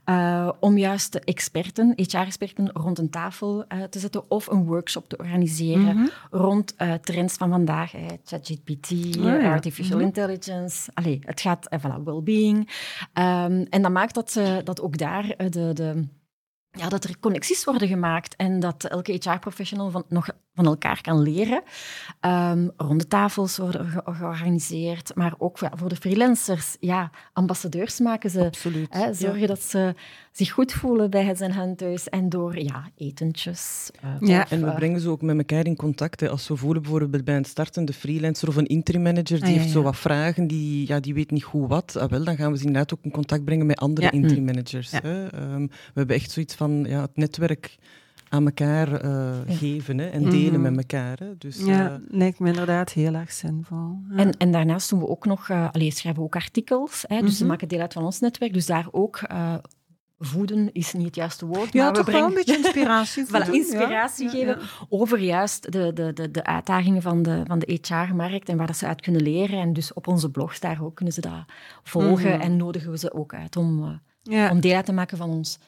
Uh, 0.06 0.50
om 0.60 0.78
juist 0.78 1.12
de 1.12 1.20
experten, 1.20 1.92
HR-experten, 1.96 2.70
rond 2.72 2.98
een 2.98 3.10
tafel 3.10 3.64
te 3.90 3.98
zetten 3.98 4.30
of 4.30 4.46
een 4.46 4.64
workshop 4.64 5.08
te 5.08 5.16
organiseren 5.16 5.96
mhm. 5.96 6.06
rond 6.30 6.74
trends 7.00 7.34
van 7.34 7.50
vandaag. 7.50 7.92
ChatGPT, 8.24 9.16
oh 9.18 9.52
artificial 9.52 9.96
mhm. 9.96 10.06
intelligence. 10.06 10.90
Allee, 10.94 11.18
het 11.24 11.40
gaat, 11.40 11.68
voilà, 11.78 12.02
well-being. 12.04 12.58
Um, 12.58 13.66
en 13.70 13.82
dat 13.82 13.90
maakt 13.90 14.14
dat, 14.14 14.40
dat 14.64 14.80
ook 14.80 14.98
daar 14.98 15.34
de... 15.50 15.72
de 15.72 16.04
ja, 16.70 16.88
dat 16.88 17.04
er 17.04 17.18
connecties 17.20 17.64
worden 17.64 17.88
gemaakt 17.88 18.36
en 18.36 18.60
dat 18.60 18.84
elke 18.84 19.12
HR-professional 19.12 19.90
van, 19.90 20.04
nog 20.08 20.28
van 20.60 20.68
elkaar 20.68 21.00
kan 21.00 21.22
leren. 21.22 21.62
Um, 22.20 22.70
ronde 22.76 23.06
tafels 23.06 23.56
worden 23.56 23.86
georganiseerd, 24.04 25.14
maar 25.14 25.34
ook 25.38 25.58
ja, 25.58 25.72
voor 25.74 25.88
de 25.88 25.96
freelancers. 25.96 26.76
Ja, 26.80 27.10
ambassadeurs 27.32 27.98
maken 27.98 28.30
ze. 28.30 28.44
Absoluut. 28.44 28.86
Hè, 28.90 29.14
zorgen 29.14 29.46
dat 29.46 29.62
ze 29.62 29.94
zich 30.32 30.50
goed 30.50 30.72
voelen 30.72 31.10
bij 31.10 31.24
het 31.24 31.40
en 31.40 31.76
thuis 31.76 32.08
en 32.08 32.28
door 32.28 32.58
ja, 32.58 32.90
etentjes. 32.96 33.90
Uh, 34.04 34.28
ja. 34.28 34.50
en 34.50 34.64
we 34.64 34.72
brengen 34.72 35.00
ze 35.00 35.08
ook 35.08 35.22
met 35.22 35.36
elkaar 35.36 35.66
in 35.66 35.76
contact. 35.76 36.20
Hè. 36.20 36.28
Als 36.28 36.48
we 36.48 36.56
voelen 36.56 36.82
bijvoorbeeld 36.82 37.24
bij 37.24 37.36
een 37.36 37.44
startende 37.44 37.92
freelancer 37.92 38.48
of 38.48 38.56
een 38.56 38.66
interim 38.66 39.02
manager, 39.02 39.40
die 39.40 39.54
ah, 39.54 39.60
heeft 39.60 39.70
zo 39.70 39.82
wat 39.82 39.96
vragen, 39.96 40.46
die, 40.46 40.86
ja, 40.88 41.00
die 41.00 41.14
weet 41.14 41.30
niet 41.30 41.44
goed 41.44 41.68
wat, 41.68 41.96
ah, 41.96 42.10
wel, 42.10 42.24
dan 42.24 42.36
gaan 42.36 42.52
we 42.52 42.58
ze 42.58 42.64
inderdaad 42.64 42.94
ook 42.94 43.04
in 43.04 43.10
contact 43.10 43.44
brengen 43.44 43.66
met 43.66 43.78
andere 43.78 44.10
interim 44.10 44.44
managers. 44.44 44.90
Hè. 44.90 45.26
Ehm, 45.28 45.66
we 45.66 45.94
hebben 45.94 46.16
echt 46.16 46.30
zoiets 46.30 46.54
van 46.54 46.84
ja, 46.88 47.00
het 47.00 47.16
netwerk 47.16 47.78
aan 48.30 48.44
elkaar 48.44 49.04
uh, 49.04 49.36
geven 49.46 49.98
hè, 49.98 50.06
en 50.06 50.30
delen 50.30 50.60
mm. 50.60 50.60
met 50.60 50.76
elkaar. 50.76 51.18
Hè. 51.18 51.36
Dus, 51.38 51.64
ja, 51.64 51.90
uh, 51.90 51.96
lijkt 52.08 52.38
me 52.38 52.48
inderdaad 52.48 52.92
heel 52.92 53.14
erg 53.14 53.32
zinvol. 53.32 53.98
Ja. 54.10 54.16
En, 54.16 54.36
en 54.36 54.50
daarnaast 54.50 54.90
doen 54.90 54.98
we 54.98 55.08
ook 55.08 55.26
nog, 55.26 55.48
uh, 55.48 55.68
allee, 55.72 55.90
schrijven 55.90 56.20
we 56.20 56.26
ook 56.26 56.36
artikels, 56.36 57.04
hè, 57.08 57.08
dus 57.08 57.18
mm 57.18 57.26
-hmm. 57.26 57.36
ze 57.36 57.44
maken 57.44 57.68
deel 57.68 57.80
uit 57.80 57.92
van 57.92 58.04
ons 58.04 58.20
netwerk, 58.20 58.52
dus 58.52 58.66
daar 58.66 58.88
ook 58.90 59.22
voeden 60.20 60.72
is 60.72 60.92
niet 60.92 61.04
het 61.04 61.14
juiste 61.14 61.46
woord. 61.46 61.72
Ja, 61.72 61.84
maar 61.84 61.92
we 61.92 62.02
brengen... 62.02 62.20
wel 62.20 62.28
een 62.28 62.44
beetje 62.44 62.56
inspiratie 62.56 63.26
voilà, 63.32 63.50
inspiratie 63.50 64.28
geven 64.28 64.58
over 64.88 65.18
juist 65.18 65.72
de, 65.72 65.92
de, 65.92 66.12
de, 66.12 66.30
de 66.30 66.44
uitdagingen 66.44 67.02
van 67.02 67.22
de, 67.22 67.42
van 67.46 67.58
de 67.58 67.78
HR-markt 67.82 68.48
en 68.48 68.56
waar 68.56 68.66
dat 68.66 68.76
ze 68.76 68.86
uit 68.86 69.00
kunnen 69.00 69.22
leren. 69.22 69.58
En 69.58 69.72
dus 69.72 69.92
op 69.92 70.06
onze 70.06 70.30
blogs 70.30 70.60
daar 70.60 70.82
ook 70.82 70.94
kunnen 70.94 71.14
ze 71.14 71.20
dat 71.20 71.44
volgen 71.82 72.34
mm 72.34 72.40
en 72.40 72.56
nodigen 72.56 72.90
we 72.90 72.98
ze 72.98 73.12
ook 73.12 73.34
uit 73.34 73.56
om, 73.56 74.00
ja. 74.22 74.50
om 74.50 74.60
deel 74.60 74.76
uit 74.76 74.84
te 74.84 74.92
maken 74.92 75.16
van 75.16 75.30
ons 75.30 75.58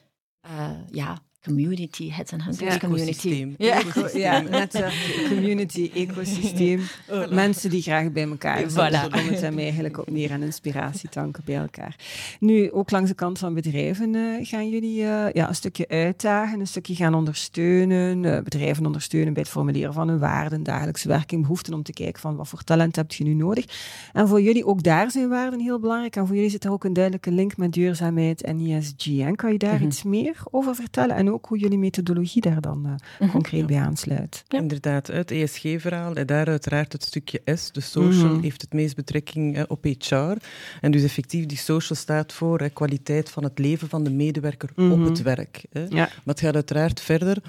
uh, 0.47 0.71
ja, 0.91 1.19
community, 1.45 2.11
het 2.11 2.33
een 2.33 2.41
ja, 2.59 2.79
community. 2.79 3.55
Ja, 3.59 3.81
ja, 4.13 4.41
net 4.41 4.75
uh, 4.75 4.89
community, 5.29 5.91
ecosysteem. 5.95 6.81
Oh, 7.11 7.29
Mensen 7.29 7.71
die 7.71 7.83
graag 7.83 8.13
bij 8.13 8.29
elkaar 8.29 8.71
zijn. 8.71 8.93
Voilà. 8.93 9.11
Daar 9.11 9.57
eigenlijk 9.57 9.99
op 9.99 10.11
neer 10.11 10.31
en 10.31 10.43
inspiratie 10.43 11.09
tanken 11.09 11.43
bij 11.45 11.57
elkaar. 11.57 11.97
Nu, 12.41 12.73
ook 12.73 12.91
langs 12.91 13.09
de 13.09 13.15
kant 13.15 13.39
van 13.39 13.55
bedrijven 13.55 14.15
uh, 14.15 14.47
gaan 14.47 14.69
jullie 14.69 15.01
uh, 15.01 15.33
ja, 15.33 15.49
een 15.49 15.55
stukje 15.55 15.89
uitdagen, 15.89 16.61
een 16.61 16.67
stukje 16.67 16.95
gaan 16.95 17.15
ondersteunen, 17.15 18.45
bedrijven 18.45 18.87
ondersteunen 18.87 19.33
bij 19.33 19.43
het 19.43 19.51
formuleren 19.51 19.93
van 19.93 20.09
hun 20.09 20.19
waarden, 20.19 20.63
dagelijkse 20.63 21.09
werking, 21.09 21.43
behoeften 21.43 21.75
om 21.75 21.83
te 21.83 21.93
kijken 21.93 22.21
van 22.21 22.37
wat 22.37 22.49
voor 22.49 22.63
talent 22.63 22.97
heb 22.97 23.13
je 23.13 23.25
nu 23.25 23.35
nodig. 23.35 23.65
En 24.13 24.29
voor 24.29 24.43
jullie, 24.43 24.67
ook 24.67 24.83
daar 24.83 25.11
zijn 25.11 25.29
waarden 25.29 25.61
heel 25.61 25.81
belangrijk. 25.81 26.17
En 26.17 26.27
voor 26.27 26.35
jullie 26.35 26.51
zit 26.51 26.65
er 26.65 26.73
ook 26.73 26.85
een 26.85 26.93
duidelijke 26.93 27.31
link 27.31 27.57
met 27.57 27.73
duurzaamheid 27.73 28.43
en 28.43 28.59
ESG. 28.59 29.07
En 29.07 29.37
kan 29.37 29.53
je 29.53 29.59
daar 29.59 29.75
mhm. 29.75 29.85
iets 29.85 30.03
meer 30.03 30.37
over 30.51 30.75
vertellen? 30.75 31.17
En 31.17 31.32
ook 31.33 31.47
hoe 31.47 31.59
jullie 31.59 31.79
methodologie 31.79 32.43
daar 32.43 32.61
dan 32.61 32.99
uh, 33.21 33.31
concreet 33.31 33.67
bij 33.67 33.79
aansluit. 33.79 34.45
Ja. 34.49 34.59
Inderdaad, 34.59 35.07
het 35.07 35.31
ESG-verhaal 35.31 36.15
en 36.15 36.27
daar 36.27 36.47
uiteraard 36.47 36.93
het 36.93 37.03
stukje 37.03 37.43
S, 37.45 37.73
de 37.73 37.81
social, 37.81 38.35
mm 38.35 38.41
heeft 38.43 38.61
het 38.63 38.73
meest 38.73 38.97
betrekking 38.97 39.57
uh, 39.57 39.63
op 39.69 39.85
HR. 39.85 40.37
En 40.81 40.91
dus 40.91 41.03
effectief, 41.03 41.47
die 41.47 41.59
social 41.59 41.99
staat 41.99 42.33
voor 42.33 42.63
uh, 42.63 42.69
kwaliteit 42.73 43.31
van 43.31 43.45
het 43.45 43.59
leven 43.59 43.89
van 43.89 44.05
de 44.05 44.11
medewerker 44.11 44.71
mm 44.75 44.85
-hmm. 44.85 44.93
op 44.93 44.99
mhm. 44.99 45.09
het 45.09 45.23
werk. 45.23 45.65
Hè. 45.71 45.81
Ja. 45.81 45.89
Maar 45.89 46.21
het 46.25 46.41
gaat 46.41 46.55
uiteraard 46.55 47.01
verder 47.01 47.43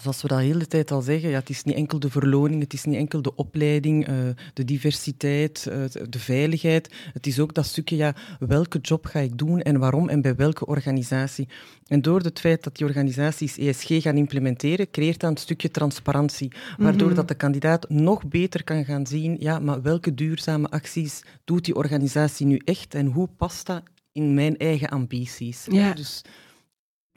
Zoals 0.00 0.22
we 0.22 0.28
dat 0.28 0.38
de 0.38 0.44
hele 0.44 0.66
tijd 0.66 0.90
al 0.90 1.02
zeggen, 1.02 1.30
ja, 1.30 1.38
het 1.38 1.48
is 1.48 1.62
niet 1.62 1.74
enkel 1.74 1.98
de 1.98 2.10
verloning, 2.10 2.62
het 2.62 2.72
is 2.72 2.84
niet 2.84 2.96
enkel 2.96 3.22
de 3.22 3.34
opleiding, 3.34 4.08
uh, 4.08 4.14
de 4.54 4.64
diversiteit, 4.64 5.66
uh, 5.68 5.84
de 6.08 6.18
veiligheid. 6.18 6.94
Het 7.12 7.26
is 7.26 7.40
ook 7.40 7.54
dat 7.54 7.66
stukje, 7.66 7.96
ja, 7.96 8.14
welke 8.38 8.78
job 8.78 9.06
ga 9.06 9.18
ik 9.18 9.38
doen 9.38 9.60
en 9.60 9.78
waarom 9.78 10.08
en 10.08 10.20
bij 10.20 10.34
welke 10.34 10.66
organisatie. 10.66 11.48
En 11.86 12.02
door 12.02 12.20
het 12.20 12.40
feit 12.40 12.64
dat 12.64 12.76
die 12.76 12.86
organisaties 12.86 13.58
ESG 13.58 14.02
gaan 14.02 14.16
implementeren, 14.16 14.90
creëert 14.90 15.20
dat 15.20 15.30
een 15.30 15.36
stukje 15.36 15.70
transparantie, 15.70 16.52
waardoor 16.78 17.00
mm 17.00 17.06
-hmm. 17.06 17.14
dat 17.14 17.28
de 17.28 17.34
kandidaat 17.34 17.88
nog 17.88 18.28
beter 18.28 18.64
kan 18.64 18.84
gaan 18.84 19.06
zien, 19.06 19.36
ja, 19.38 19.58
maar 19.58 19.82
welke 19.82 20.14
duurzame 20.14 20.68
acties 20.68 21.22
doet 21.44 21.64
die 21.64 21.74
organisatie 21.74 22.46
nu 22.46 22.60
echt 22.64 22.94
en 22.94 23.06
hoe 23.06 23.28
past 23.36 23.66
dat 23.66 23.82
in 24.12 24.34
mijn 24.34 24.56
eigen 24.56 24.88
ambities. 24.88 25.66
Ja. 25.70 25.92
Dus 25.92 26.22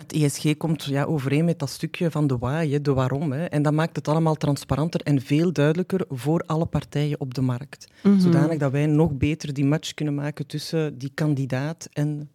het 0.01 0.13
ESG 0.13 0.57
komt 0.57 0.83
ja, 0.83 1.03
overeen 1.03 1.45
met 1.45 1.59
dat 1.59 1.69
stukje 1.69 2.11
van 2.11 2.27
de 2.27 2.37
why, 2.37 2.79
de 2.81 2.93
waarom. 2.93 3.31
Hè. 3.31 3.45
En 3.45 3.61
dat 3.61 3.73
maakt 3.73 3.95
het 3.95 4.07
allemaal 4.07 4.35
transparanter 4.35 5.01
en 5.01 5.21
veel 5.21 5.53
duidelijker 5.53 6.05
voor 6.09 6.43
alle 6.45 6.65
partijen 6.65 7.19
op 7.19 7.33
de 7.33 7.41
markt. 7.41 7.87
Mhm. 8.03 8.19
Zodanig 8.19 8.57
dat 8.57 8.71
wij 8.71 8.85
nog 8.85 9.13
beter 9.13 9.53
die 9.53 9.65
match 9.65 9.93
kunnen 9.93 10.15
maken 10.15 10.47
tussen 10.47 10.97
die 10.97 11.11
kandidaat 11.13 11.87
en 11.93 12.29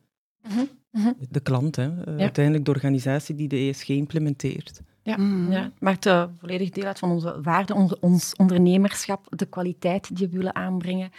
Mhm. 0.90 1.12
de 1.29 1.40
klant. 1.40 1.76
Hè. 1.76 2.14
Uh, 2.14 2.20
Uiteindelijk 2.20 2.64
de 2.64 2.70
organisatie 2.70 3.35
die 3.35 3.48
de 3.48 3.57
ESG 3.57 3.88
implementeert. 3.88 4.81
Ja, 5.02 5.16
Mhm. 5.16 5.52
ja, 5.52 5.62
het 5.62 5.81
maakt 5.81 6.07
uh, 6.07 6.24
volledig 6.38 6.70
deel 6.70 6.85
uit 6.85 6.98
van 6.98 7.11
onze 7.11 7.40
waarde, 7.42 7.74
ons 8.00 8.35
ondernemerschap, 8.37 9.26
de 9.31 9.46
kwaliteit 9.46 10.16
die 10.16 10.29
we 10.29 10.37
willen 10.37 10.55
aanbrengen. 10.55 11.11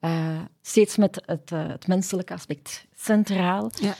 Uh, 0.00 0.38
steeds 0.62 0.96
met 0.96 1.22
het, 1.26 1.50
uh, 1.52 1.68
het 1.68 1.86
menselijke 1.86 2.32
aspect 2.32 2.86
centraal. 2.94 3.70
Ja. 3.80 3.94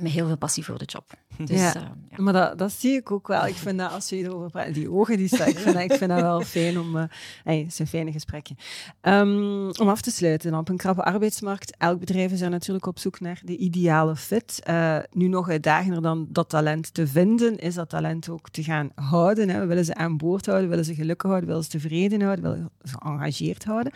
Met 0.00 0.12
heel 0.12 0.26
veel 0.26 0.36
passie 0.36 0.64
voor 0.64 0.78
de 0.78 0.84
job. 0.84 1.04
Dus, 1.36 1.60
ja. 1.60 1.76
uh, 1.76 1.82
ja. 2.10 2.22
maar 2.22 2.32
dat, 2.32 2.58
dat 2.58 2.72
zie 2.72 2.96
ik 2.96 3.10
ook 3.10 3.28
wel. 3.28 3.46
Ik 3.46 3.54
vind 3.54 3.78
dat 3.78 3.92
als 3.92 4.08
je 4.08 4.16
erover 4.16 4.50
praat, 4.50 4.74
die 4.74 4.90
ogen 4.90 5.16
die 5.16 5.28
staan, 5.28 5.48
ik 5.48 5.58
vind 5.58 5.74
dat, 5.74 5.82
ik 5.82 5.92
vind 5.92 6.10
dat 6.10 6.20
wel 6.20 6.40
fijn 6.40 6.78
om. 6.78 6.96
Uh, 6.96 7.02
hey, 7.44 7.58
het 7.58 7.66
is 7.66 7.78
een 7.78 7.86
fijne 7.86 8.12
gesprekje. 8.12 8.54
Um, 9.02 9.70
om 9.70 9.88
af 9.88 10.00
te 10.00 10.10
sluiten, 10.10 10.54
op 10.54 10.68
een 10.68 10.76
krappe 10.76 11.04
arbeidsmarkt, 11.04 11.76
elk 11.76 11.98
bedrijf 11.98 12.32
is 12.32 12.40
er 12.40 12.50
natuurlijk 12.50 12.86
op 12.86 12.98
zoek 12.98 13.20
naar 13.20 13.40
de 13.44 13.56
ideale 13.56 14.16
fit. 14.16 14.62
Uh, 14.68 14.98
nu 15.12 15.28
nog 15.28 15.48
uitdagender 15.48 16.02
dan 16.02 16.26
dat 16.30 16.48
talent 16.48 16.94
te 16.94 17.06
vinden, 17.06 17.58
is 17.58 17.74
dat 17.74 17.88
talent 17.88 18.28
ook 18.28 18.50
te 18.50 18.62
gaan 18.62 18.90
houden. 18.94 19.48
Hè. 19.48 19.60
We 19.60 19.66
willen 19.66 19.84
ze 19.84 19.94
aan 19.94 20.16
boord 20.16 20.46
houden, 20.46 20.68
willen 20.68 20.84
ze 20.84 20.94
gelukkig 20.94 21.28
houden, 21.28 21.48
willen 21.48 21.64
ze 21.64 21.70
tevreden 21.70 22.22
houden, 22.22 22.44
willen 22.44 22.70
ze 22.82 22.96
geëngageerd 22.98 23.64
houden. 23.64 23.92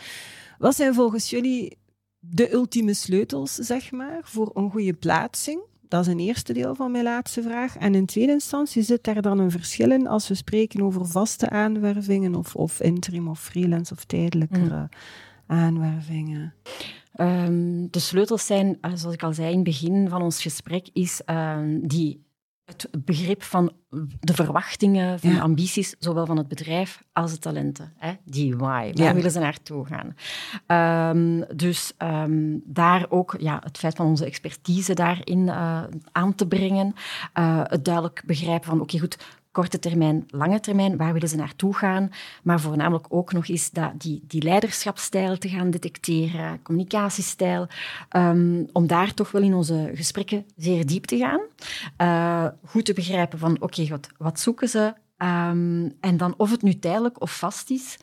Wat 0.59 0.77
zijn 0.77 0.95
volgens 0.95 1.31
jullie 1.31 1.79
de 2.19 2.53
ultieme 2.53 2.95
sleutels, 2.95 3.55
zeg 3.55 3.91
maar, 3.91 4.21
voor 4.23 4.51
een 4.55 4.71
goede 4.71 4.93
plaatsing? 4.93 5.71
Dat 5.93 6.07
is 6.07 6.13
een 6.13 6.19
eerste 6.19 6.53
deel 6.53 6.75
van 6.75 6.91
mijn 6.91 7.05
laatste 7.05 7.43
vraag. 7.43 7.77
En 7.77 7.95
in 7.95 8.07
tweede 8.07 8.33
instantie 8.33 8.83
zit 8.83 9.05
daar 9.05 9.23
dan 9.23 9.39
een 9.39 9.51
verschil 9.51 9.91
in 9.91 10.07
als 10.07 10.29
we 10.29 10.35
spreken 10.35 10.83
over 10.83 11.07
vaste 11.07 11.51
aanwervingen 11.51 12.35
of, 12.35 12.57
of 12.57 12.81
interim 12.81 13.29
of 13.29 13.41
freelance 13.41 13.93
of 13.93 14.05
tijdelijkere 14.05 14.81
mm. 14.81 14.89
aanwervingen? 15.47 16.55
Um, 17.17 17.91
de 17.91 17.99
sleutels 17.99 18.47
zijn, 18.47 18.79
zoals 18.95 19.15
ik 19.15 19.23
al 19.23 19.33
zei 19.33 19.49
in 19.49 19.55
het 19.55 19.65
begin 19.65 20.09
van 20.09 20.23
ons 20.23 20.43
gesprek, 20.43 20.89
is 20.93 21.21
um, 21.27 21.89
die, 21.89 22.25
het 22.73 23.05
begrip 23.05 23.43
van 23.43 23.73
de 24.21 24.35
verwachtingen, 24.35 25.21
van 25.21 25.31
Ja. 25.31 25.37
de 25.37 25.43
ambities, 25.43 25.95
zowel 25.99 26.27
van 26.27 26.37
het 26.37 26.49
bedrijf 26.49 27.03
als 27.13 27.31
de 27.33 27.39
talenten. 27.39 27.93
Hè? 27.97 28.13
Die 28.25 28.57
why, 28.57 28.65
waar 28.65 28.93
Ja. 28.95 29.15
willen 29.15 29.31
ze 29.31 29.39
naartoe 29.39 29.87
gaan? 29.87 30.15
Ehm, 30.67 31.57
dus 31.57 31.93
ehm, 31.99 32.57
daar 32.65 33.07
ook 33.09 33.37
ja, 33.39 33.61
het 33.65 33.79
feit 33.79 33.95
van 33.97 34.07
onze 34.07 34.25
expertise 34.25 34.95
daarin 34.95 35.49
eh, 35.49 35.83
aan 36.13 36.35
te 36.35 36.47
brengen. 36.47 36.95
Eh, 37.33 37.61
het 37.63 37.85
duidelijk 37.85 38.23
begrijpen 38.27 38.69
van, 38.69 38.81
oké 38.81 38.99
goed, 38.99 39.19
korte 39.53 39.79
termijn, 39.79 40.25
lange 40.29 40.61
termijn, 40.61 40.97
waar 40.97 41.13
willen 41.13 41.29
ze 41.29 41.37
naartoe 41.37 41.75
gaan? 41.75 42.11
Maar 42.43 42.61
voornamelijk 42.61 43.07
ook 43.09 43.33
nog 43.33 43.49
eens 43.49 43.71
dat, 43.71 44.01
die, 44.01 44.23
die 44.27 44.43
leiderschapsstijl 44.43 45.39
te 45.39 45.49
gaan 45.49 45.71
detecteren, 45.71 46.63
communicatiestijl, 46.63 47.67
ehm, 48.09 48.65
om 48.73 48.87
daar 48.87 49.15
toch 49.15 49.31
wel 49.31 49.43
in 49.43 49.55
onze 49.55 49.91
gesprekken 49.95 50.45
zeer 50.57 50.87
diep 50.87 51.05
te 51.05 51.17
gaan. 51.17 51.41
Eh, 51.97 52.47
goed 52.65 52.85
te 52.85 52.93
begrijpen 52.93 53.39
van, 53.39 53.57
oké, 53.61 53.87
wat, 53.87 54.09
wat 54.19 54.41
zoeken 54.41 54.69
ze? 54.69 54.95
Ehm, 55.17 55.89
en 56.01 56.17
dan 56.17 56.35
of 56.37 56.51
het 56.51 56.63
nu 56.63 56.79
tijdelijk 56.79 57.21
of 57.21 57.39
vast 57.39 57.71
is. 57.71 57.99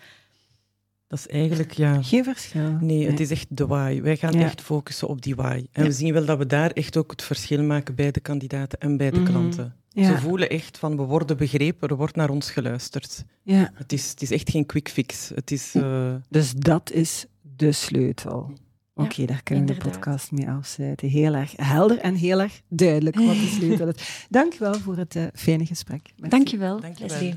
Dat 1.10 1.20
is 1.20 1.28
eigenlijk, 1.28 1.72
ja... 1.72 2.02
Geen 2.02 2.24
verschil. 2.24 2.78
Nee, 2.82 3.08
het 3.10 3.20
is 3.20 3.32
echt 3.32 3.46
de 3.50 3.68
why. 3.68 4.02
Wij 4.02 4.18
gaan 4.18 4.34
Ja. 4.34 4.40
echt 4.46 4.62
focussen 4.62 5.08
op 5.08 5.22
die 5.22 5.36
why. 5.36 5.66
En 5.72 5.84
Ja. 5.84 5.90
we 5.90 5.92
zien 5.92 6.14
wel 6.14 6.26
dat 6.26 6.38
we 6.38 6.46
daar 6.46 6.72
echt 6.72 6.98
ook 6.98 7.12
het 7.12 7.22
verschil 7.22 7.64
maken 7.64 7.96
bij 7.96 8.12
de 8.12 8.20
kandidaten 8.20 8.80
en 8.80 8.98
bij 8.98 9.12
de 9.12 9.20
Mhm. 9.20 9.30
klanten. 9.30 9.76
Ja. 9.90 10.06
Ze 10.06 10.18
voelen 10.18 10.50
echt 10.50 10.78
van, 10.78 10.96
we 10.98 11.04
worden 11.04 11.38
begrepen, 11.38 11.90
er 11.90 11.96
wordt 11.96 12.16
naar 12.16 12.30
ons 12.30 12.52
geluisterd. 12.52 13.24
Ja. 13.44 13.72
Het 13.74 13.94
is, 13.94 14.10
het 14.10 14.22
is 14.22 14.32
echt 14.32 14.50
geen 14.50 14.66
quick 14.66 14.90
fix. 14.90 15.32
Het 15.36 15.52
is... 15.52 15.76
eh, 15.76 16.14
Dus 16.30 16.54
dat 16.54 16.92
is 16.92 17.26
de 17.42 17.72
sleutel. 17.72 18.52
Oké, 18.94 19.26
daar 19.26 19.44
kunnen 19.44 19.66
we 19.66 19.74
de 19.74 19.80
podcast 19.90 20.32
mee 20.32 20.50
afsluiten. 20.50 21.08
Heel 21.08 21.34
erg 21.34 21.54
helder 21.56 21.98
en 21.98 22.16
heel 22.16 22.40
erg 22.42 22.62
duidelijk 22.68 23.16
wat 23.16 23.26
de 23.36 23.52
sleutel 23.60 23.88
is. 23.88 24.26
Dank 24.30 24.54
je 24.54 24.60
wel 24.60 24.74
voor 24.74 24.98
het 24.98 25.16
eh, 25.16 25.24
fijne 25.34 25.66
gesprek. 25.66 26.02
Merci. 26.16 26.36
Dankjewel, 26.38 26.80
Dankjewel. 26.80 27.18
Leslie. 27.18 27.36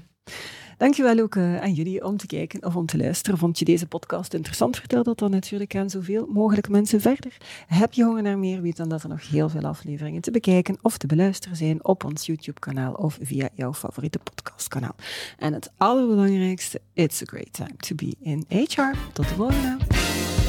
Dankjewel 0.76 1.18
ook 1.18 1.36
aan 1.36 1.72
jullie 1.72 2.04
om 2.04 2.16
te 2.16 2.26
kijken 2.26 2.64
of 2.64 2.76
om 2.76 2.86
te 2.86 2.96
luisteren. 2.96 3.38
Vond 3.38 3.58
je 3.58 3.64
deze 3.64 3.86
podcast 3.86 4.34
interessant? 4.34 4.76
Vertel 4.76 5.02
dat 5.02 5.18
dan 5.18 5.30
natuurlijk 5.30 5.76
aan 5.76 5.90
zoveel 5.90 6.26
mogelijk 6.26 6.68
mensen 6.68 7.00
verder. 7.00 7.36
Heb 7.66 7.92
je 7.92 8.04
honger 8.04 8.22
naar 8.22 8.38
meer? 8.38 8.62
Weet 8.62 8.76
dan 8.76 8.88
dat 8.88 9.02
er 9.02 9.08
nog 9.08 9.28
heel 9.28 9.48
veel 9.48 9.62
afleveringen 9.62 10.20
te 10.20 10.30
bekijken 10.30 10.78
of 10.82 10.98
te 10.98 11.06
beluisteren 11.06 11.56
zijn 11.56 11.84
op 11.84 12.04
ons 12.04 12.26
YouTube-kanaal 12.26 12.92
of 12.92 13.18
via 13.20 13.48
jouw 13.54 13.74
favoriete 13.74 14.18
podcastkanaal. 14.18 14.94
En 15.38 15.52
het 15.52 15.70
allerbelangrijkste, 15.76 16.80
it's 16.92 17.22
a 17.22 17.24
great 17.26 17.52
time 17.52 17.76
to 17.76 17.94
be 17.94 18.14
in 18.20 18.44
HR. 18.48 18.96
Tot 19.12 19.28
de 19.28 19.34
volgende! 19.34 20.41